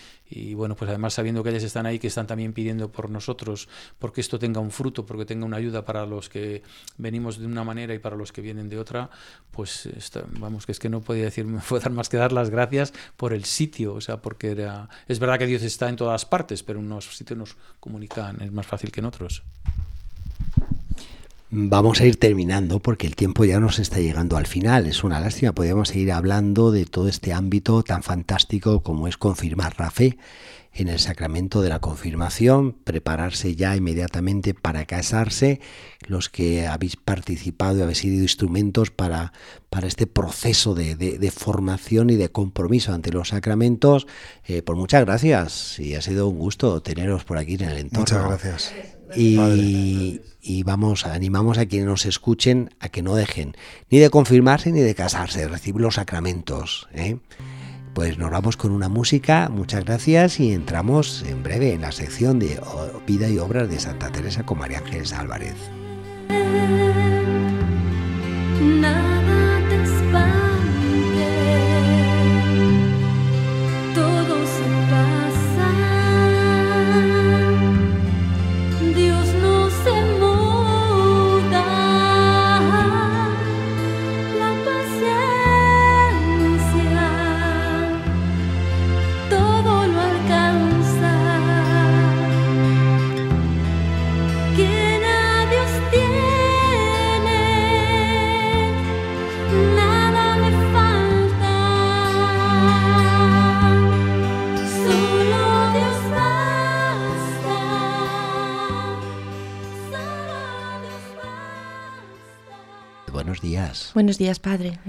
[0.54, 4.20] bueno, pues además sabiendo que ellas están ahí, que están también pidiendo por nosotros, porque
[4.20, 6.62] esto tenga un fruto, porque tenga una ayuda para los que
[6.98, 9.10] venimos de una manera y para los que vienen de otra,
[9.52, 9.88] pues
[10.38, 13.32] vamos, que es que no podía decir, me dar más que dar las gracias por
[13.32, 16.80] el sitio, o sea, porque era, es verdad que Dios está en todas partes, pero
[16.80, 19.42] en unos sitios nos comunican, es más fácil que en otros.
[21.56, 24.88] Vamos a ir terminando porque el tiempo ya nos está llegando al final.
[24.88, 29.76] Es una lástima, podríamos seguir hablando de todo este ámbito tan fantástico como es confirmar
[29.78, 30.18] la fe
[30.72, 35.60] en el sacramento de la confirmación, prepararse ya inmediatamente para casarse,
[36.08, 39.32] los que habéis participado y habéis sido instrumentos para,
[39.70, 44.08] para este proceso de, formación y de compromiso ante los sacramentos.
[44.44, 48.00] Eh, pues muchas gracias y ha sido un gusto teneros por aquí en el entorno.
[48.00, 48.93] Muchas gracias.
[49.16, 53.56] Y, y, vamos, animamos a quienes nos escuchen a que no dejen
[53.90, 56.88] ni de confirmarse ni de casarse, de recibir los sacramentos.
[56.92, 57.18] ¿eh?
[57.94, 62.38] Pues nos vamos con una música, muchas gracias y entramos en breve en la sección
[62.38, 62.60] de
[63.06, 65.54] vida y obras de Santa Teresa con María Ángeles Álvarez.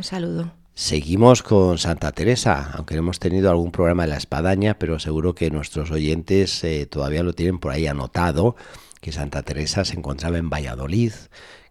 [0.06, 0.52] Saludo.
[0.74, 5.50] Seguimos con Santa Teresa, aunque hemos tenido algún programa de la espadaña, pero seguro que
[5.50, 8.56] nuestros oyentes eh, todavía lo tienen por ahí anotado,
[9.00, 11.14] que Santa Teresa se encontraba en Valladolid,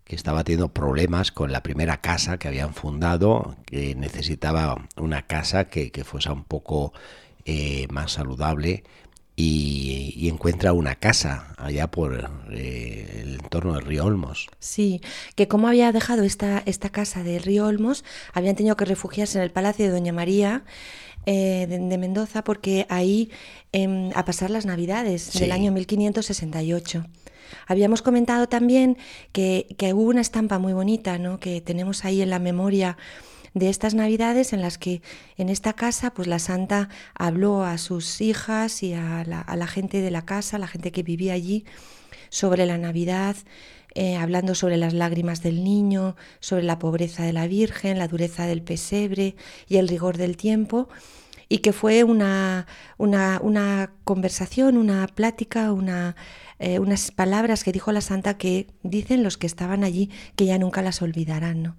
[0.05, 5.65] que estaba teniendo problemas con la primera casa que habían fundado, que necesitaba una casa
[5.67, 6.93] que, fuese un poco
[7.45, 8.85] eh, más saludable
[9.37, 14.49] y, encuentra una casa allá por eh, el entorno del río Olmos.
[14.59, 15.01] Sí,
[15.35, 19.45] que como había dejado esta, esta casa del río Olmos, habían tenido que refugiarse en
[19.45, 20.65] el palacio de Doña María.
[21.27, 23.31] Eh, de, Mendoza porque ahí
[23.73, 27.07] em, a pasar las navidades del año 1568
[27.67, 28.99] habíamos comentado también
[29.33, 31.41] que, que, hubo una estampa muy bonita ¿no?
[31.41, 32.99] que tenemos ahí en la memoria
[33.55, 35.01] de estas navidades en las que
[35.37, 40.11] en esta casa pues la santa habló a sus hijas y a la, gente de
[40.11, 41.65] la casa, la gente que vivía allí,
[42.31, 43.37] sobre la Navidad,
[43.95, 48.47] eh, hablando sobre las lágrimas del niño, sobre la pobreza de la Virgen, la dureza
[48.47, 49.37] del pesebre
[49.69, 50.89] y el rigor del tiempo,
[51.49, 52.67] y que fue una,
[52.99, 56.17] una, conversación, una plática, una,
[56.59, 60.59] eh, unas palabras que dijo la santa que dicen los que estaban allí que ya
[60.59, 61.63] nunca las olvidarán.
[61.63, 61.77] ¿no?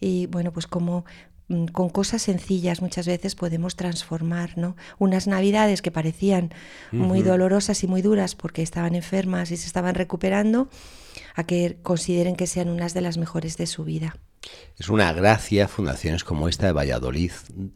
[0.00, 1.04] Y bueno, pues como
[1.48, 4.76] mm, con cosas sencillas muchas veces podemos transformar, ¿no?
[4.98, 6.52] Unas navidades que parecían
[6.92, 10.68] muy dolorosas y muy duras porque estaban enfermas y se estaban recuperando,
[11.34, 14.16] a que consideren que sean unas de las mejores de su vida.
[14.76, 17.32] Es una gracia fundaciones como esta de Valladolid,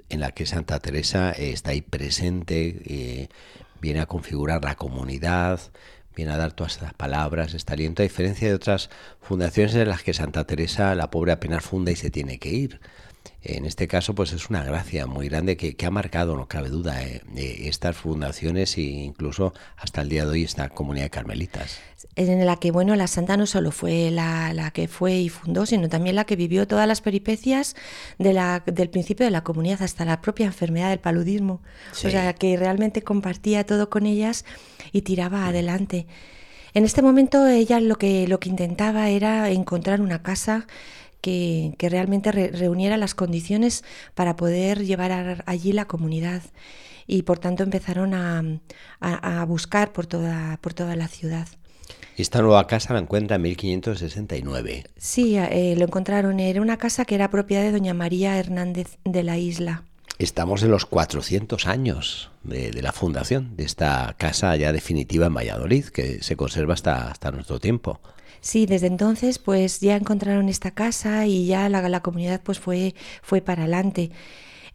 [0.09, 3.29] en la que Santa Teresa eh, está ahí presente, eh,
[3.81, 5.61] viene a configurar la comunidad,
[6.19, 8.91] viene a dar todas estas palabras, este aliento, a diferencia de otras
[9.21, 12.81] fundaciones en las que Santa Teresa, la pobre, apenas funda y se tiene que ir.
[13.41, 17.05] En este caso, pues es una gracia muy grande que, ha marcado, no cabe duda,
[17.05, 21.79] eh, estas fundaciones e incluso hasta el día de hoy esta comunidad de carmelitas.
[22.19, 25.89] En la que, bueno, la santa no solo fue la, que fue y fundó, sino
[25.89, 27.77] también la que vivió todas las peripecias
[28.19, 31.63] de la, del principio de la comunidad hasta la propia enfermedad del paludismo.
[31.93, 34.45] O sea, que realmente compartía todo con ellas
[34.91, 36.09] y tiraba adelante.
[36.75, 40.67] En este momento ella lo que, lo que intentaba era encontrar una casa
[41.21, 43.85] que, realmente reuniera las condiciones
[44.17, 46.43] para poder llevar allí la comunidad
[47.07, 51.47] y por tanto empezaron a, buscar por toda, por toda la ciudad.
[52.19, 54.85] Esta nueva casa la encuentra en 1569.
[54.97, 56.41] Sí, eh, lo encontraron.
[56.41, 59.85] Era una casa que era propiedad de doña María Hernández de la Isla.
[60.19, 65.85] Estamos en los 400 años de, la fundación de esta casa ya definitiva en Valladolid,
[65.85, 68.01] que se conserva hasta, hasta nuestro tiempo.
[68.41, 72.97] Sí, desde entonces pues ya encontraron esta casa y ya la, la comunidad pues fue,
[73.23, 74.11] fue para adelante.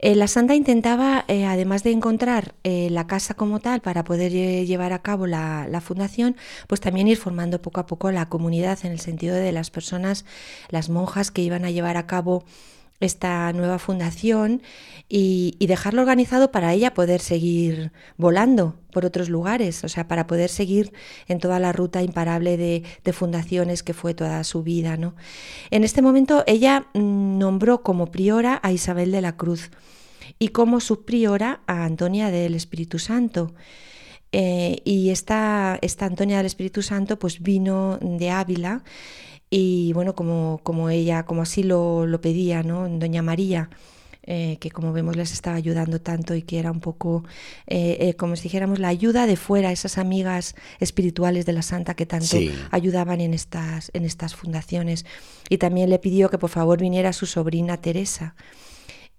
[0.05, 4.33] Eh, la Santa intentaba, eh, además de encontrar eh, la casa como tal para poder
[4.33, 6.35] llevar a cabo la, fundación,
[6.67, 10.25] pues también ir formando poco a poco la comunidad en el sentido de las personas,
[10.67, 12.43] las monjas que iban a llevar a cabo
[13.03, 14.61] esta nueva fundación
[15.09, 20.49] y, dejarlo organizado para ella poder seguir volando por otros lugares, o sea, para poder
[20.49, 20.93] seguir
[21.27, 22.83] en toda la ruta imparable de,
[23.13, 24.97] fundaciones que fue toda su vida.
[24.97, 25.15] ¿no?
[25.71, 29.71] En este momento ella mm, nombró como priora a Isabel de la Cruz
[30.39, 33.53] y como subpriora a Antonia del Espíritu Santo.
[34.31, 38.83] Eh, y esta, esta Antonia del Espíritu Santo pues vino de Ávila
[39.55, 42.89] y bueno, como, como ella, como así lo, lo pedía, ¿no?
[42.89, 43.69] Doña María,
[44.23, 47.23] eh, que como vemos les estaba ayudando tanto y que era un poco,
[47.67, 51.93] eh, eh, como si dijéramos, la ayuda de fuera, esas amigas espirituales de la Santa
[51.93, 52.35] que tanto
[52.71, 55.05] ayudaban en estas, en estas fundaciones.
[55.49, 58.33] Y también le pidió que por favor viniera su sobrina Teresa,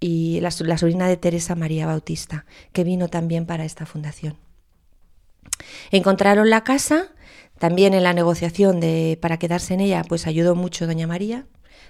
[0.01, 4.37] y la, la sobrina de Teresa María Bautista, que vino también para esta fundación.
[5.93, 7.14] Encontraron la casa
[7.59, 11.46] también en la negociación de, para quedarse en ella, pues ayudó mucho doña María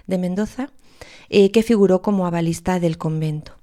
[0.07, 0.69] de Mendoza,
[1.29, 3.57] eh, que figuró como avalista del convento.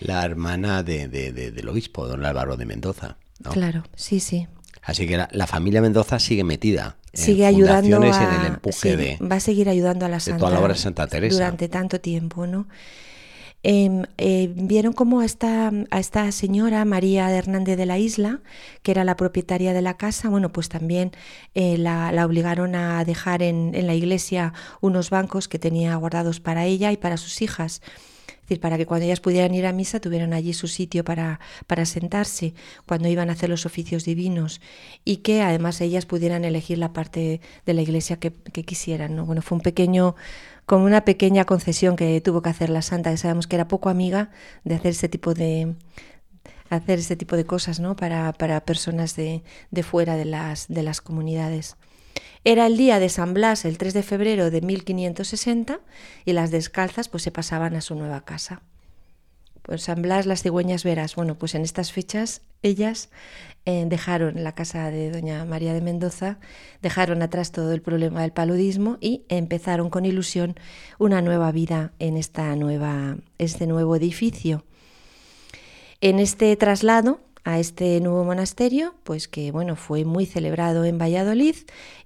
[0.00, 3.16] La hermana de, del obispo, don Álvaro de Mendoza.
[3.50, 4.46] Claro, sí, sí.
[4.82, 6.96] Así que la, familia Mendoza sigue metida.
[7.12, 10.50] Sigue ayudando a, en el empuje de, va a seguir ayudando a la Santa, toda
[10.52, 11.34] la obra de Santa Teresa.
[11.34, 12.66] durante tanto tiempo, ¿no?
[13.68, 18.38] Em, eh, vieron como a esta, a esta señora María Hernández de la Isla,
[18.84, 21.10] que era la propietaria de la casa, bueno, pues también
[21.56, 26.64] eh, la, obligaron a dejar en, en, la iglesia unos bancos que tenía guardados para
[26.64, 27.82] ella y para sus hijas.
[28.46, 31.84] Decir, para que cuando ellas pudieran ir a misa tuvieran allí su sitio para, para
[31.84, 32.54] sentarse
[32.86, 34.60] cuando iban a hacer los oficios divinos
[35.04, 39.16] y que además ellas pudieran elegir la parte de la iglesia que, quisieran.
[39.16, 39.26] ¿no?
[39.26, 40.14] Bueno, fue un pequeño
[40.64, 43.88] como una pequeña concesión que tuvo que hacer la santa, que sabemos que era poco
[43.88, 44.30] amiga
[44.62, 45.74] de hacer ese tipo de
[46.70, 47.96] hacer este tipo de cosas ¿no?
[47.96, 49.42] para, para personas de,
[49.72, 51.76] de, fuera de las, de las comunidades.
[52.48, 55.80] Era el día de San Blas, el 3 de febrero de 1560,
[56.24, 58.62] y las descalzas pues se pasaban a su nueva casa.
[59.62, 61.16] Pues San Blas, las cigüeñas veras.
[61.16, 63.10] Bueno, pues en estas fechas ellas
[63.64, 66.38] eh, dejaron la casa de doña María de Mendoza,
[66.82, 70.54] dejaron atrás todo el problema del paludismo y empezaron con ilusión
[71.00, 74.64] una nueva vida en esta nueva, este nuevo edificio.
[76.00, 81.54] En este traslado a este nuevo monasterio, pues que bueno, fue muy celebrado en Valladolid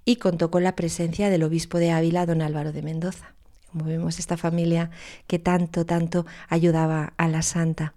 [0.04, 3.34] y contó con la presencia del obispo de Ávila, don Álvaro de Mendoza.
[3.72, 4.90] Como vemos, esta familia
[5.26, 7.94] que tanto, tanto ayudaba a la santa.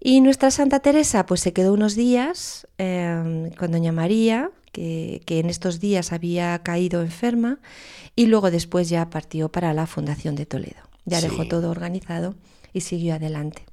[0.00, 5.50] Y nuestra Santa Teresa pues se quedó unos días em, con Doña María, que, en
[5.50, 7.58] estos días había caído enferma,
[8.14, 10.80] y luego después ya partió para la Fundación de Toledo.
[11.04, 12.34] Ya dejó todo organizado
[12.72, 13.66] y siguió adelante.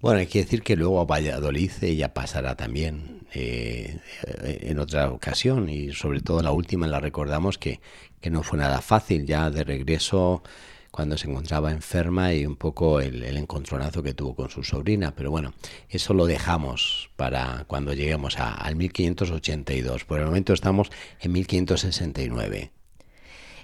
[0.00, 5.68] Bueno, hay que decir que luego a Valladolid ella pasará también eh, en otra ocasión
[5.68, 7.80] y sobre todo la última la recordamos que,
[8.20, 10.42] que no fue nada fácil ya de regreso
[10.90, 15.14] cuando se encontraba enferma y un poco el, encontronazo que tuvo con su sobrina.
[15.14, 15.52] Pero bueno,
[15.88, 20.04] eso lo dejamos para cuando lleguemos a, al 1582.
[20.04, 20.90] Por el momento estamos
[21.20, 22.72] en 1569.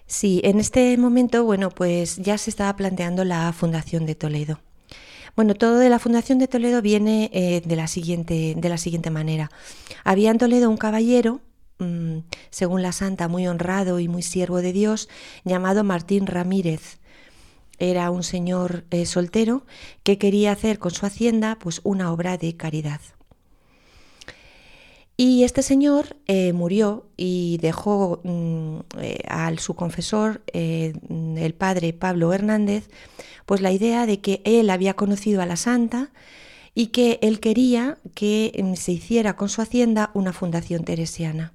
[0.07, 4.61] Sí, en este momento, bueno, pues ya se estaba planteando la fundación de Toledo.
[5.37, 9.11] Bueno, todo de la Fundación de Toledo viene eh, de, la siguiente, de la siguiente
[9.11, 9.51] manera.
[10.03, 11.43] Había en Toledo un caballero,
[11.79, 15.11] mm, según la santa, muy honrado y muy siervo de Dios,
[15.45, 16.99] llamado Martín Ramírez
[17.79, 19.67] era un señor eh, soltero
[20.03, 23.03] que quería hacer con su hacienda pues una obra de caridad.
[25.19, 28.79] Y este señor eh, murió y dejó mm,
[29.29, 32.89] al su confesor, el padre Pablo Hernández,
[33.47, 36.11] pues la idea de que él había conocido a la santa
[36.75, 41.55] y que él quería que mm, se hiciera con su hacienda una fundación teresiana.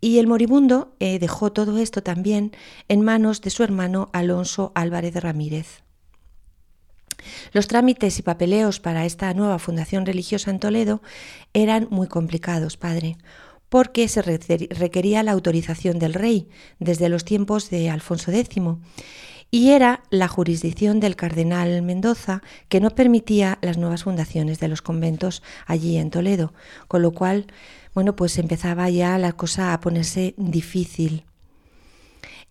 [0.00, 2.52] Y el moribundo eh, dejó todo esto también
[2.88, 5.82] en manos de su hermano Alonso Álvarez Ramírez.
[7.52, 11.02] Los trámites y papeleos para esta nueva fundación religiosa en Toledo
[11.54, 13.16] eran muy complicados, padre,
[13.68, 16.48] porque se requería la autorización del rey
[16.78, 18.62] desde los tiempos de Alfonso X
[19.50, 24.82] y era la jurisdicción del cardenal Mendoza que no permitía las nuevas fundaciones de los
[24.82, 26.52] conventos allí en Toledo,
[26.88, 27.46] con lo cual
[27.96, 31.24] bueno, pues empezaba ya la cosa a ponerse difícil.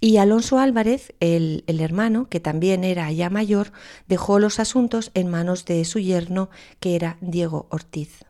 [0.02, 3.72] Y Alonso Álvarez, el, hermano, que también era ya mayor,
[4.08, 8.26] dejó los asuntos en manos de su yerno, que era Diego Ortiz.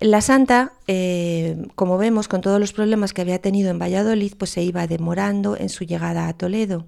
[0.00, 4.50] La santa, eh, como vemos, con todos los problemas que había tenido en Valladolid, pues
[4.50, 6.86] se iba demorando en su llegada a Toledo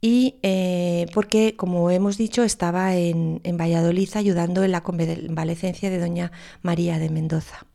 [0.00, 6.30] y eh, porque, como hemos dicho, estaba en, Valladolid ayudando en la convalecencia de doña
[6.62, 7.66] María de Mendoza.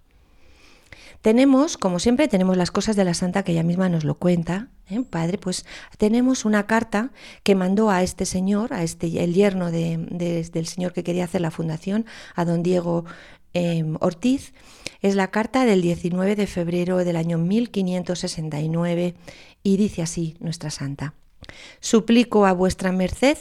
[1.21, 4.67] Tenemos, como siempre, tenemos las cosas de la santa que ella misma nos lo cuenta,
[4.89, 5.01] ¿eh?
[5.09, 5.65] padre, pues
[5.97, 7.11] tenemos una carta
[7.43, 11.51] que mandó a este señor, a este el yerno del señor que quería hacer la
[11.51, 12.05] fundación,
[12.35, 13.05] a don Diego
[13.53, 14.53] em, Ortiz.
[15.01, 19.15] Es la carta del 19 de febrero del año 1569
[19.63, 21.13] y dice así nuestra santa.
[21.79, 23.37] Suplico a vuestra merced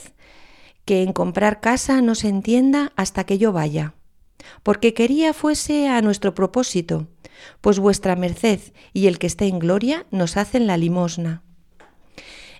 [0.85, 3.93] que en comprar casa no se entienda hasta que yo vaya,
[4.63, 7.07] porque quería fuese a nuestro propósito,
[7.61, 8.59] pues vuestra merced
[8.91, 11.43] y el que esté en gloria nos hacen la limosna.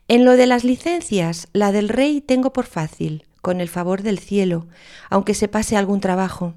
[0.07, 4.19] En lo de las licencias, la del rey tengo por fácil, con el favor del
[4.19, 4.67] cielo,
[5.09, 6.55] aunque se pase algún trabajo.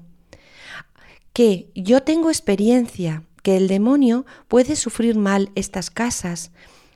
[1.37, 6.49] Que yo tengo experiencia, que el demonio puede sufrir mal estas casas,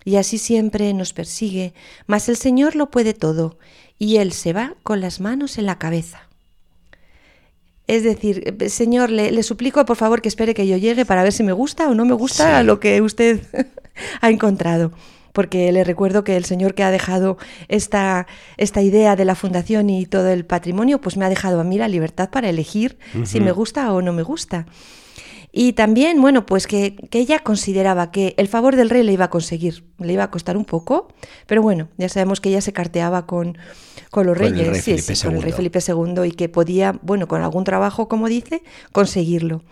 [0.03, 1.75] y así siempre nos persigue,
[2.07, 3.59] mas el Señor lo puede todo,
[3.99, 6.27] y Él se va con las manos en la cabeza.
[7.85, 11.43] Es decir, Señor, le, suplico por favor que espere que yo llegue para ver si
[11.43, 13.41] me gusta o no me gusta lo que usted
[14.21, 14.91] ha encontrado.
[15.33, 18.27] Porque le recuerdo que el Señor que ha dejado esta,
[18.57, 21.77] esta idea de la fundación y todo el patrimonio, pues me ha dejado a mí
[21.77, 24.65] la libertad para elegir si me gusta o no me gusta.
[25.53, 29.29] Y también, bueno, pues que, ella consideraba que el favor del rey le iba a
[29.29, 31.09] conseguir, le iba a costar un poco,
[31.45, 33.57] pero bueno, ya sabemos que ella se carteaba con,
[34.11, 37.41] con los reyes, sí, sí, con el rey Felipe II y que podía, bueno, con
[37.41, 38.63] algún trabajo, como dice,
[38.93, 39.63] conseguirlo.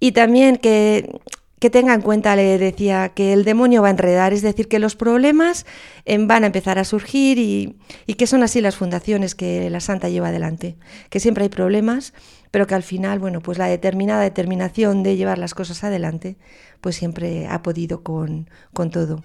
[0.00, 1.20] Y también que
[1.62, 4.80] que tenga en cuenta, le decía, que el demonio va a enredar, es decir, que
[4.80, 5.64] los problemas
[6.04, 9.78] em, van a empezar a surgir y, y, que son así las fundaciones que la
[9.78, 10.76] Santa lleva adelante,
[11.08, 12.14] que siempre hay problemas,
[12.50, 16.36] pero que al final, bueno, pues la determinada determinación de llevar las cosas adelante,
[16.80, 18.48] pues siempre ha podido con,
[18.90, 19.22] todo.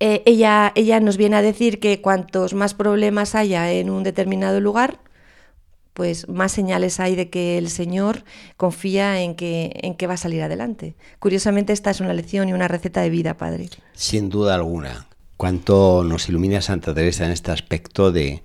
[0.00, 4.60] Eh, ella, ella nos viene a decir que cuantos más problemas haya en un determinado
[4.60, 4.98] lugar,
[5.96, 8.22] pues más señales hay de que el Señor
[8.58, 10.94] confía en que, en que va a salir adelante.
[11.20, 13.70] Curiosamente, esta es una lección y una receta de vida, Padre.
[13.94, 15.06] Sin duda alguna.
[15.38, 18.42] Cuánto nos ilumina Santa Teresa en este aspecto de,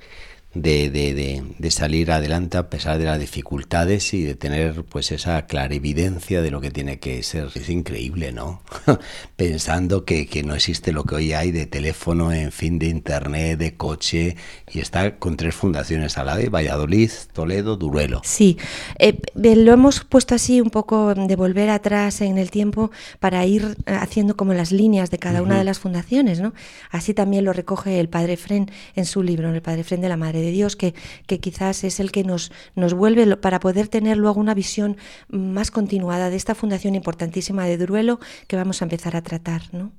[0.54, 5.46] de, de, de, salir adelante a pesar de las dificultades y de tener pues esa
[5.46, 7.48] clarividencia de lo que tiene que ser.
[7.56, 8.62] Es increíble, ¿no?
[9.38, 13.60] Pensando que, que, no existe lo que hoy hay de teléfono, en fin, de internet,
[13.60, 14.36] de coche,
[14.70, 18.22] y está con tres fundaciones a la vez, Valladolid, Toledo, Duruelo.
[18.26, 18.58] Sí,
[19.00, 22.92] eh, lo hemos puesto así un poco de volver atrás en el tiempo
[23.22, 25.48] para ir haciendo como las líneas de cada uh -huh.
[25.48, 26.54] una de las fundaciones, ¿no?
[26.90, 30.18] Así también lo recoge el Padre Fren en su libro, el Padre Fren de la
[30.18, 30.94] Madre de Dios, que,
[31.28, 34.98] que quizás es el que nos, nos vuelve para poder tener luego una visión
[35.30, 39.62] más continuada de esta fundación importantísima de Duruelo que vamos a empezar a tratar.
[39.72, 39.92] ¿no?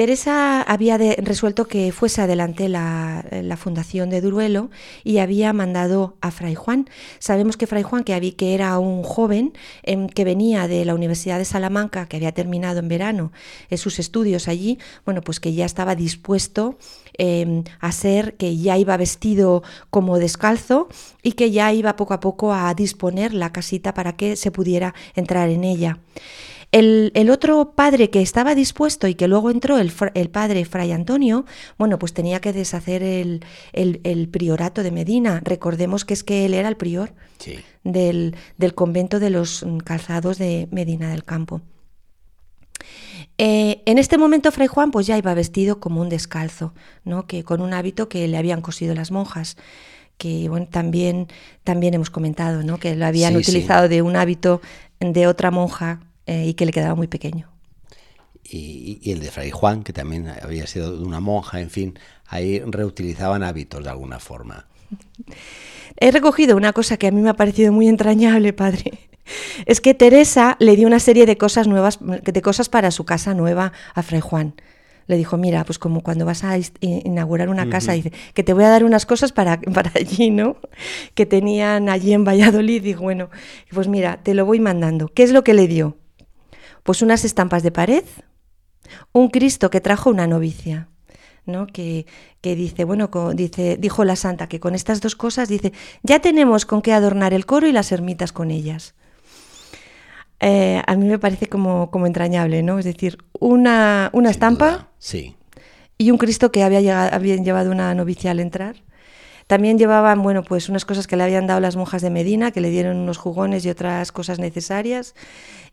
[0.00, 3.22] Teresa había resuelto que fuese adelante la,
[3.58, 4.70] fundación de Duruelo
[5.04, 6.88] y había mandado a Fray Juan.
[7.18, 10.94] Sabemos que Fray Juan, que, había, que era un joven eh, que venía de la
[10.94, 13.30] Universidad de Salamanca, que había terminado en verano
[13.68, 16.78] eh, sus estudios allí, bueno, pues que ya estaba dispuesto
[17.18, 20.88] eh, a ser, que ya iba vestido como descalzo
[21.22, 24.94] y que ya iba poco a poco a disponer la casita para que se pudiera
[25.14, 25.98] entrar en ella.
[26.72, 30.92] El, el, otro padre que estaba dispuesto y que luego entró, el, el padre Fray
[30.92, 31.44] Antonio,
[31.78, 35.40] bueno, pues tenía que deshacer el, el, priorato de Medina.
[35.44, 37.58] Recordemos que es que él era el prior sí.
[37.82, 41.60] del, del, convento de los calzados de Medina del Campo.
[43.36, 47.26] Eh, en este momento Fray Juan pues ya iba vestido como un descalzo, ¿no?
[47.26, 49.56] que, con un hábito que le habían cosido las monjas
[50.18, 51.28] que bueno, también,
[51.64, 52.78] también hemos comentado, ¿no?
[52.78, 53.94] que lo habían sí, utilizado sí.
[53.94, 54.60] de un hábito
[55.00, 57.50] de otra monja eh, y que le quedaba muy pequeño.
[58.42, 61.98] Y, y, el de Fray Juan, que también había sido de una monja, en fin,
[62.26, 64.66] ahí reutilizaban hábitos de alguna forma.
[65.96, 69.10] He recogido una cosa que a mí me ha parecido muy entrañable, padre.
[69.66, 73.34] Es que Teresa le dio una serie de cosas nuevas, de cosas para su casa
[73.34, 74.54] nueva a Fray Juan.
[75.06, 78.02] Le dijo, mira, pues como cuando vas a inaugurar una casa, uh -huh.
[78.02, 80.56] dice, que te voy a dar unas cosas para, para allí, ¿no?
[81.14, 82.82] Que tenían allí en Valladolid.
[82.82, 83.28] Dijo, bueno,
[83.72, 85.08] pues mira, te lo voy mandando.
[85.08, 85.96] ¿Qué es lo que le dio?
[86.82, 88.04] Pues unas estampas de pared,
[89.12, 90.88] un Cristo que trajo una novicia.
[91.46, 91.66] ¿no?
[91.66, 92.06] Que,
[92.40, 95.72] que, dice, bueno, con, dice, dijo la santa que con estas dos cosas dice,
[96.02, 98.94] ya tenemos con qué adornar el coro y las ermitas con ellas.
[100.40, 102.78] Eh, a mí me parece como, como, entrañable, ¿no?
[102.78, 105.36] Es decir, una, una estampa sí.
[105.98, 108.76] y un Cristo que había, llegado, habían llevado una novicia al entrar.
[109.46, 112.60] También llevaban, bueno, pues unas cosas que le habían dado las monjas de Medina, que
[112.60, 115.14] le dieron unos jugones y otras cosas necesarias.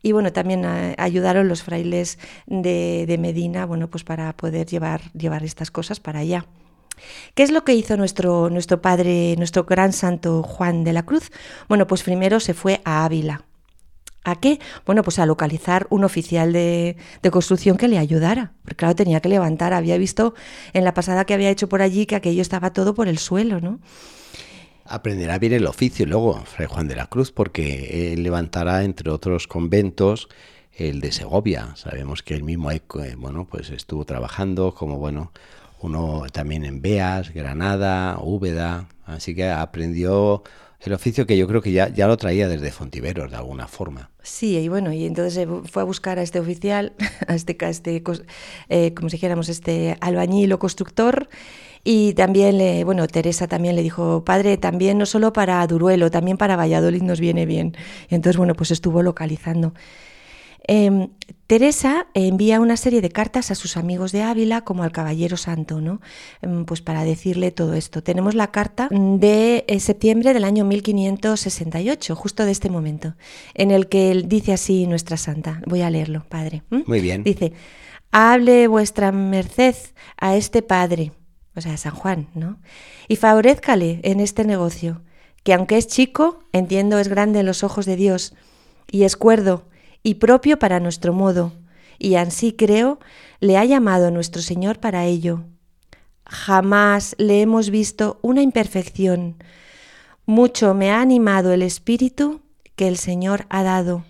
[0.01, 5.01] Y bueno, también a, ayudaron los frailes de, de, Medina, bueno, pues para poder llevar,
[5.13, 6.45] llevar estas cosas para allá.
[7.35, 11.31] ¿Qué es lo que hizo nuestro, nuestro padre, nuestro gran santo Juan de la Cruz?
[11.67, 13.43] Bueno, pues primero se fue a Ávila.
[14.23, 14.59] ¿A qué?
[14.85, 18.51] Bueno, pues a localizar un oficial de, de, construcción que le ayudara.
[18.63, 19.73] Porque claro, tenía que levantar.
[19.73, 20.33] Había visto
[20.73, 23.61] en la pasada que había hecho por allí que aquello estaba todo por el suelo,
[23.61, 23.79] ¿no?
[24.89, 29.47] Aprenderá bien el oficio luego, Fray Juan de la Cruz, porque él levantará, entre otros
[29.47, 30.29] conventos,
[30.73, 31.75] el de Segovia.
[31.75, 32.81] Sabemos que él mismo ahí,
[33.17, 35.31] bueno, pues estuvo trabajando como, bueno,
[35.81, 38.87] uno también en Beas, Granada, Úbeda.
[39.05, 40.43] Así que aprendió
[40.79, 44.11] el oficio que yo creo que ya, ya lo traía desde Fontiveros, de alguna forma.
[44.21, 46.93] Sí, y bueno, y entonces fue a buscar a este oficial,
[47.27, 48.03] a este, a este
[48.69, 51.29] eh, como si dijéramos, este albañil o constructor,
[51.83, 56.37] y también, le, bueno, Teresa también le dijo, padre, también no solo para Duruelo, también
[56.37, 57.75] para Valladolid nos viene bien.
[58.09, 59.73] Y entonces, bueno, pues estuvo localizando.
[60.67, 61.07] Eh,
[61.47, 65.79] Teresa envía una serie de cartas a sus amigos de Ávila como al Caballero Santo,
[65.79, 66.01] ¿no?
[66.41, 68.03] Eh, pues para decirle todo esto.
[68.03, 73.15] Tenemos la carta de eh, septiembre del año 1568, justo de este momento,
[73.53, 75.61] en el que dice así nuestra santa.
[75.65, 76.63] Voy a leerlo, padre.
[76.69, 76.81] ¿Mm?
[76.85, 77.23] Muy bien.
[77.23, 77.53] Dice,
[78.11, 79.75] hable vuestra merced
[80.17, 81.13] a este padre,
[81.57, 82.59] o sea, San Juan, ¿no?
[83.07, 85.01] Y favorezcale en este negocio,
[85.43, 88.35] que aunque es chico, entiendo es grande en los ojos de Dios,
[88.91, 89.65] y es cuerdo,
[90.03, 91.53] y propio para nuestro modo,
[91.97, 92.99] y ansí creo
[93.39, 95.45] le ha llamado nuestro Señor para ello.
[96.25, 99.41] Jamás le hemos visto una imperfección.
[100.27, 102.41] Mucho me ha animado el espíritu
[102.75, 104.05] que el Señor ha dado,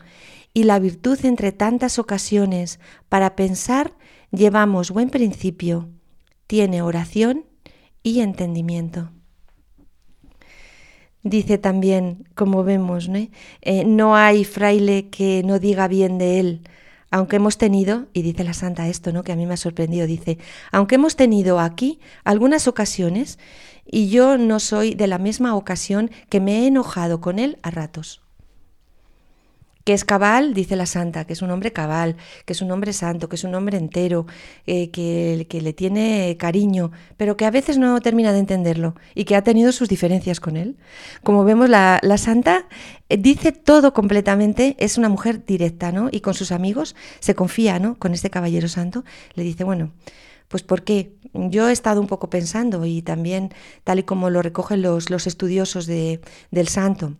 [0.54, 3.94] y la virtud entre tantas ocasiones para pensar
[4.32, 5.88] llevamos buen principio,
[6.48, 7.46] tiene oración
[8.04, 9.12] y entendimiento.
[11.24, 13.20] Dice también, como vemos, ¿no?
[13.62, 16.62] Eh, no hay fraile que no diga bien de él.
[17.10, 19.24] aunque hemos tenido, y dice la santa esto, ¿no?
[19.24, 20.40] que a mí me ha sorprendido, dice,
[20.74, 23.40] aunque hemos tenido aquí algunas ocasiones
[23.86, 27.72] y yo no soy de la misma ocasión que me he enojado con él a
[27.72, 28.27] ratos
[29.88, 32.92] que es cabal, dice la santa, que es un hombre cabal, que es un hombre
[32.92, 34.26] santo, que es un hombre entero,
[34.66, 39.38] eh, que, le tiene cariño, pero que a veces no termina de entenderlo y que
[39.38, 40.76] ha tenido sus diferencias con él.
[41.24, 42.68] Como vemos, la, la santa
[43.08, 46.10] eh, dice todo completamente, es una mujer directa, ¿no?
[46.12, 47.98] Y con sus amigos se confía, ¿no?
[47.98, 49.94] Con este caballero santo, le dice, bueno,
[50.50, 51.14] pues ¿por qué?
[51.34, 53.54] Yo he estado un poco pensando y también
[53.86, 56.20] tal y como lo recogen los, los estudiosos de,
[56.52, 57.16] del santo,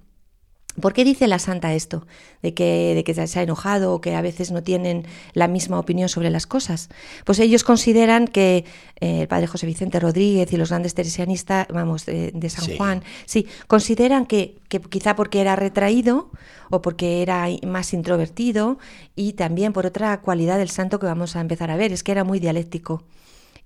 [0.80, 2.06] ¿Por qué dice la santa esto?
[2.44, 5.80] De que, de que se ha enojado o que a veces no tienen la misma
[5.80, 6.90] opinión sobre las cosas.
[7.26, 8.64] Pues ellos consideran que
[9.00, 13.48] eh, el padre José Vicente Rodríguez y los grandes teresianistas, vamos, de, San Juan, sí,
[13.68, 16.30] consideran que, que, quizá porque era retraído
[16.70, 18.78] o porque era más introvertido
[19.16, 22.12] y también por otra cualidad del santo que vamos a empezar a ver, es que
[22.12, 23.04] era muy dialéctico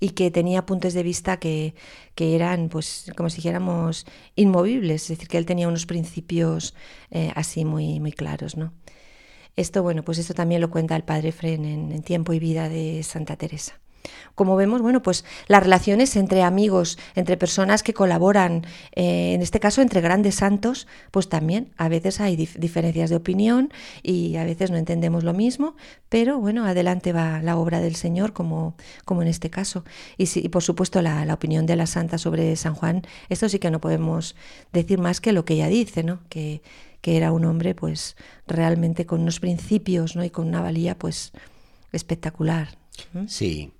[0.02, 1.76] y que tenía puntos de vista que,
[2.16, 6.76] que eran, pues, como si dijéramos, inmovibles, es decir, que él tenía unos principios
[7.12, 8.74] eh, así muy, muy claros, ¿no?
[9.56, 13.04] Esto, bueno, pues esto también lo cuenta el padre Fren en Tiempo y Vida de
[13.04, 13.81] Santa Teresa.
[14.36, 19.60] Como vemos, bueno, pues las relaciones entre amigos, entre personas que colaboran, eh, en este
[19.60, 23.72] caso entre grandes santos, pues también a veces hay diferencias de opinión
[24.04, 25.76] y a veces no entendemos lo mismo,
[26.10, 28.76] pero bueno, adelante va la obra del Señor como,
[29.06, 29.84] como en este caso.
[30.18, 33.60] Y, y por supuesto la, la, opinión de la santa sobre San Juan, esto sí
[33.60, 34.36] que no podemos
[34.74, 36.20] decir más que lo que ella dice, ¿no?
[36.30, 36.62] Que,
[37.02, 38.16] que era un hombre pues
[38.48, 40.24] realmente con unos principios ¿no?
[40.24, 41.32] y con una valía pues
[41.92, 42.78] espectacular.
[43.28, 43.74] Sí,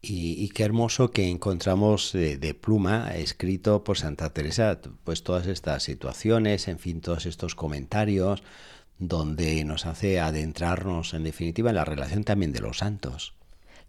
[0.00, 6.68] y, qué hermoso que encontramos de, pluma escrito por Santa Teresa, pues todas estas situaciones,
[6.68, 8.42] en fin, todos estos comentarios,
[8.98, 13.34] donde nos hace adentrarnos en definitiva en la relación también de los santos.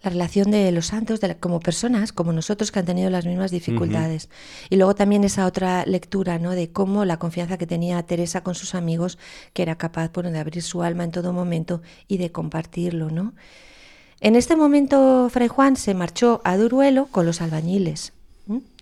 [0.01, 4.29] La relación de los santos como personas, como nosotros que han tenido las mismas dificultades.
[4.69, 6.51] Y luego también esa otra lectura ¿no?
[6.51, 9.19] de cómo la confianza que tenía Teresa con sus amigos,
[9.51, 13.33] que era capaz bueno, de abrir su alma en todo momento y de compartirlo, ¿no?
[14.21, 18.11] En este momento Fray Juan se marchó a Duruelo con los albañiles.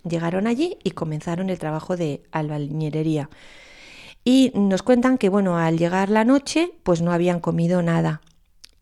[0.03, 3.29] Llegaron allí y comenzaron el trabajo de albañilería.
[4.23, 8.21] Y nos cuentan que, bueno, al llegar la noche, pues no habían comido nada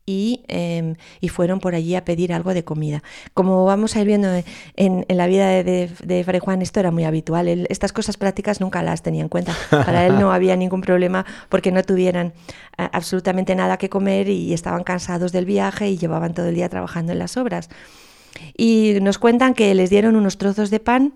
[0.05, 3.01] y, em, y, fueron por allí a pedir algo de comida.
[3.33, 4.27] Como vamos a ir viendo
[4.75, 7.47] en, la vida de, Fray Juan, esto era muy habitual.
[7.69, 9.55] estas cosas prácticas nunca las tenía en cuenta.
[9.69, 12.33] Para él no había ningún problema porque no tuvieran
[12.77, 17.11] absolutamente nada que comer y estaban cansados del viaje y llevaban todo el día trabajando
[17.11, 17.69] en las obras.
[18.55, 21.13] Y nos cuentan que les dieron unos trozos de pan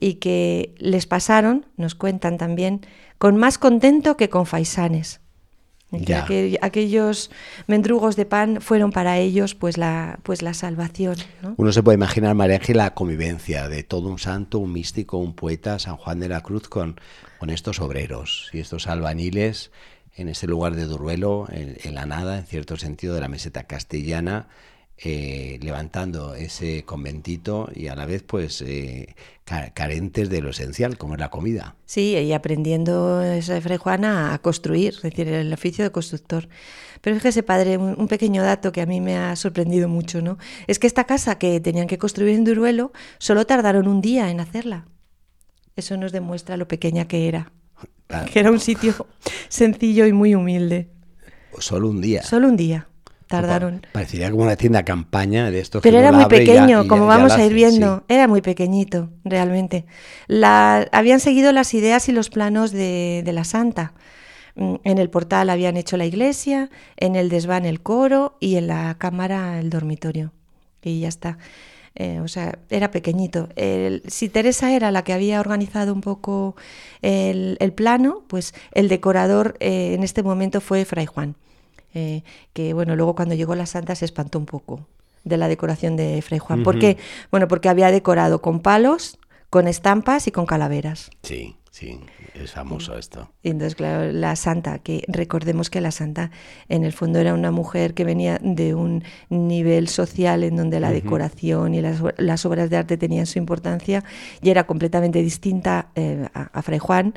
[0.00, 2.80] y que les pasaron, nos cuentan también,
[3.18, 5.20] con más contento que con faisanes
[6.60, 7.30] aquellos
[7.66, 11.16] mendrugos de pan fueron para ellos pues la, pues la salvación.
[11.56, 15.34] Uno se puede imaginar, María Ángel, la convivencia de todo un santo, un místico, un
[15.34, 17.00] poeta, San Juan de la Cruz, con,
[17.38, 19.70] con estos obreros y estos albañiles
[20.14, 24.46] en ese lugar de Duruelo, en la nada, en cierto sentido, de la meseta castellana,
[25.04, 29.16] eh, levantando ese conventito y a la vez pues eh,
[29.74, 31.74] carentes de lo esencial, como es la comida.
[31.86, 36.48] Sí, y aprendiendo esa Fray Juana a construir, es decir, el oficio de constructor.
[37.00, 40.38] Pero fíjese, padre, un, pequeño dato que a mí me ha sorprendido mucho, ¿no?
[40.68, 44.38] Es que esta casa que tenían que construir en Duruelo solo tardaron un día en
[44.38, 44.86] hacerla.
[45.74, 47.50] Eso nos demuestra lo pequeña que era.
[48.32, 48.94] Que era un sitio
[49.48, 50.90] sencillo y muy humilde.
[51.58, 52.22] Solo un día.
[52.22, 52.86] Solo un día
[53.40, 53.86] tardaron.
[53.92, 55.82] Parecería como una tienda campaña de estos.
[55.82, 58.04] Pero era muy pequeño, como vamos a ir viendo.
[58.08, 59.84] Era muy pequeñito, realmente.
[60.26, 63.94] La, habían seguido las ideas y los planos de, de, la santa.
[64.54, 68.66] Mm, en el portal habían hecho la iglesia, en el desván el coro y en
[68.66, 70.32] la cámara el dormitorio.
[70.82, 71.38] Y ya está.
[71.94, 73.48] Eh, o sea, era pequeñito.
[74.06, 76.56] si Teresa era la que había organizado un poco
[77.02, 81.36] el, el plano, pues el decorador eh, en este momento fue Fray Juan.
[81.94, 82.22] Eh,
[82.52, 84.86] que bueno, luego cuando llegó la santa se espantó un poco
[85.24, 86.62] de la decoración de Fray Juan.
[86.62, 86.96] ¿Por qué?
[87.30, 89.18] Bueno, porque había decorado con palos,
[89.50, 91.10] con estampas y con calaveras.
[91.22, 92.00] Sí, sí,
[92.34, 93.30] es famoso esto.
[93.42, 96.30] Y entonces, claro, la santa, que recordemos que la santa
[96.68, 100.90] en el fondo era una mujer que venía de un nivel social en donde la
[100.90, 104.02] decoración y las, obras de arte tenían su importancia
[104.42, 107.14] y era completamente distinta eh, a Fray Juan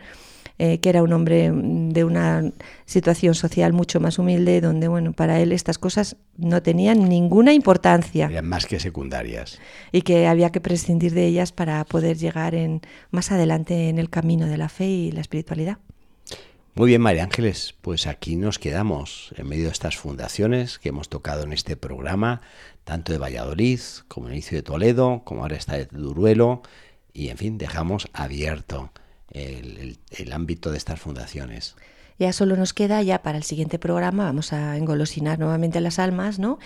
[0.58, 2.52] eh, que era un hombre mm, de una
[2.86, 8.28] situación social mucho más humilde, donde bueno, para él estas cosas no tenían ninguna importancia.
[8.28, 9.60] Eran más que secundarias.
[9.92, 12.82] Y que había que prescindir de ellas para poder llegar en,
[13.12, 15.78] más adelante en el camino de la fe y la espiritualidad.
[16.74, 21.08] Muy bien, María Ángeles, pues aquí nos quedamos en medio de estas fundaciones que hemos
[21.08, 22.42] tocado en este programa,
[22.84, 23.80] tanto de Valladolid
[24.10, 26.64] como el inicio de Toledo, como ahora está de Duruelo,
[27.14, 28.92] y en fin, dejamos abierto
[29.36, 31.76] el, el ámbito de estas fundaciones.
[32.18, 36.40] Ya solo nos queda ya para el siguiente programa, vamos a engolosinar nuevamente las almas,
[36.40, 36.60] ¿no?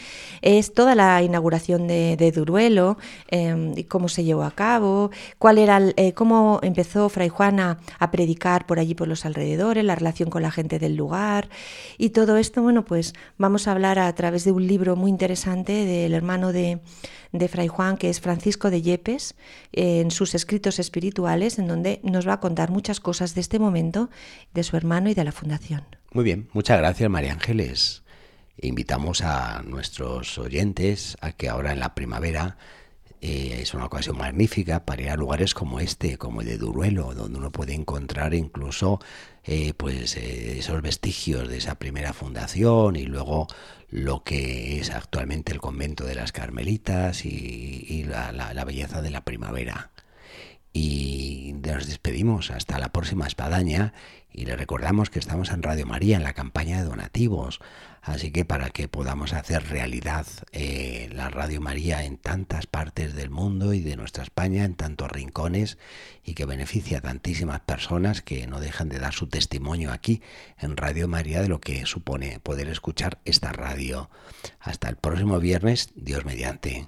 [0.43, 2.99] Es toda la inauguración de, Duruelo,
[3.29, 5.09] em, y cómo se llevó a cabo,
[5.39, 9.95] cuál era, eh, cómo empezó Fray Juana a predicar por allí por los alrededores, la
[9.95, 11.49] relación con la gente del lugar
[11.97, 15.73] y todo esto, bueno, pues vamos a hablar a través de un libro muy interesante
[15.73, 16.79] del hermano de,
[17.31, 19.35] de Fray Juan, que es Francisco de Yepes,
[19.71, 24.09] en sus escritos espirituales, en donde nos va a contar muchas cosas de este momento,
[24.53, 25.83] de su hermano y de la fundación.
[26.11, 28.03] Muy bien, muchas gracias María Ángeles.
[28.61, 32.57] Invitamos a nuestros oyentes a que ahora en la primavera
[33.21, 37.13] eh, es una ocasión magnífica para ir a lugares como este, como el de Duruelo,
[37.13, 38.99] donde uno puede encontrar incluso
[39.43, 43.47] eh, pues eh, esos vestigios de esa primera fundación y luego
[43.89, 49.91] lo que es actualmente el convento de las Carmelitas y, la, belleza de la primavera.
[50.71, 53.93] Y nos despedimos hasta la próxima espadaña
[54.31, 57.59] y le recordamos que estamos en Radio María en la campaña de donativos.
[58.01, 63.29] Así que para que podamos hacer realidad eh, la Radio María en tantas partes del
[63.29, 65.77] mundo y de nuestra España, en tantos rincones,
[66.23, 70.21] y que beneficia a tantísimas personas que no dejan de dar su testimonio aquí
[70.57, 74.09] en Radio María de lo que supone poder escuchar esta radio.
[74.59, 76.87] Hasta el próximo viernes, Dios mediante.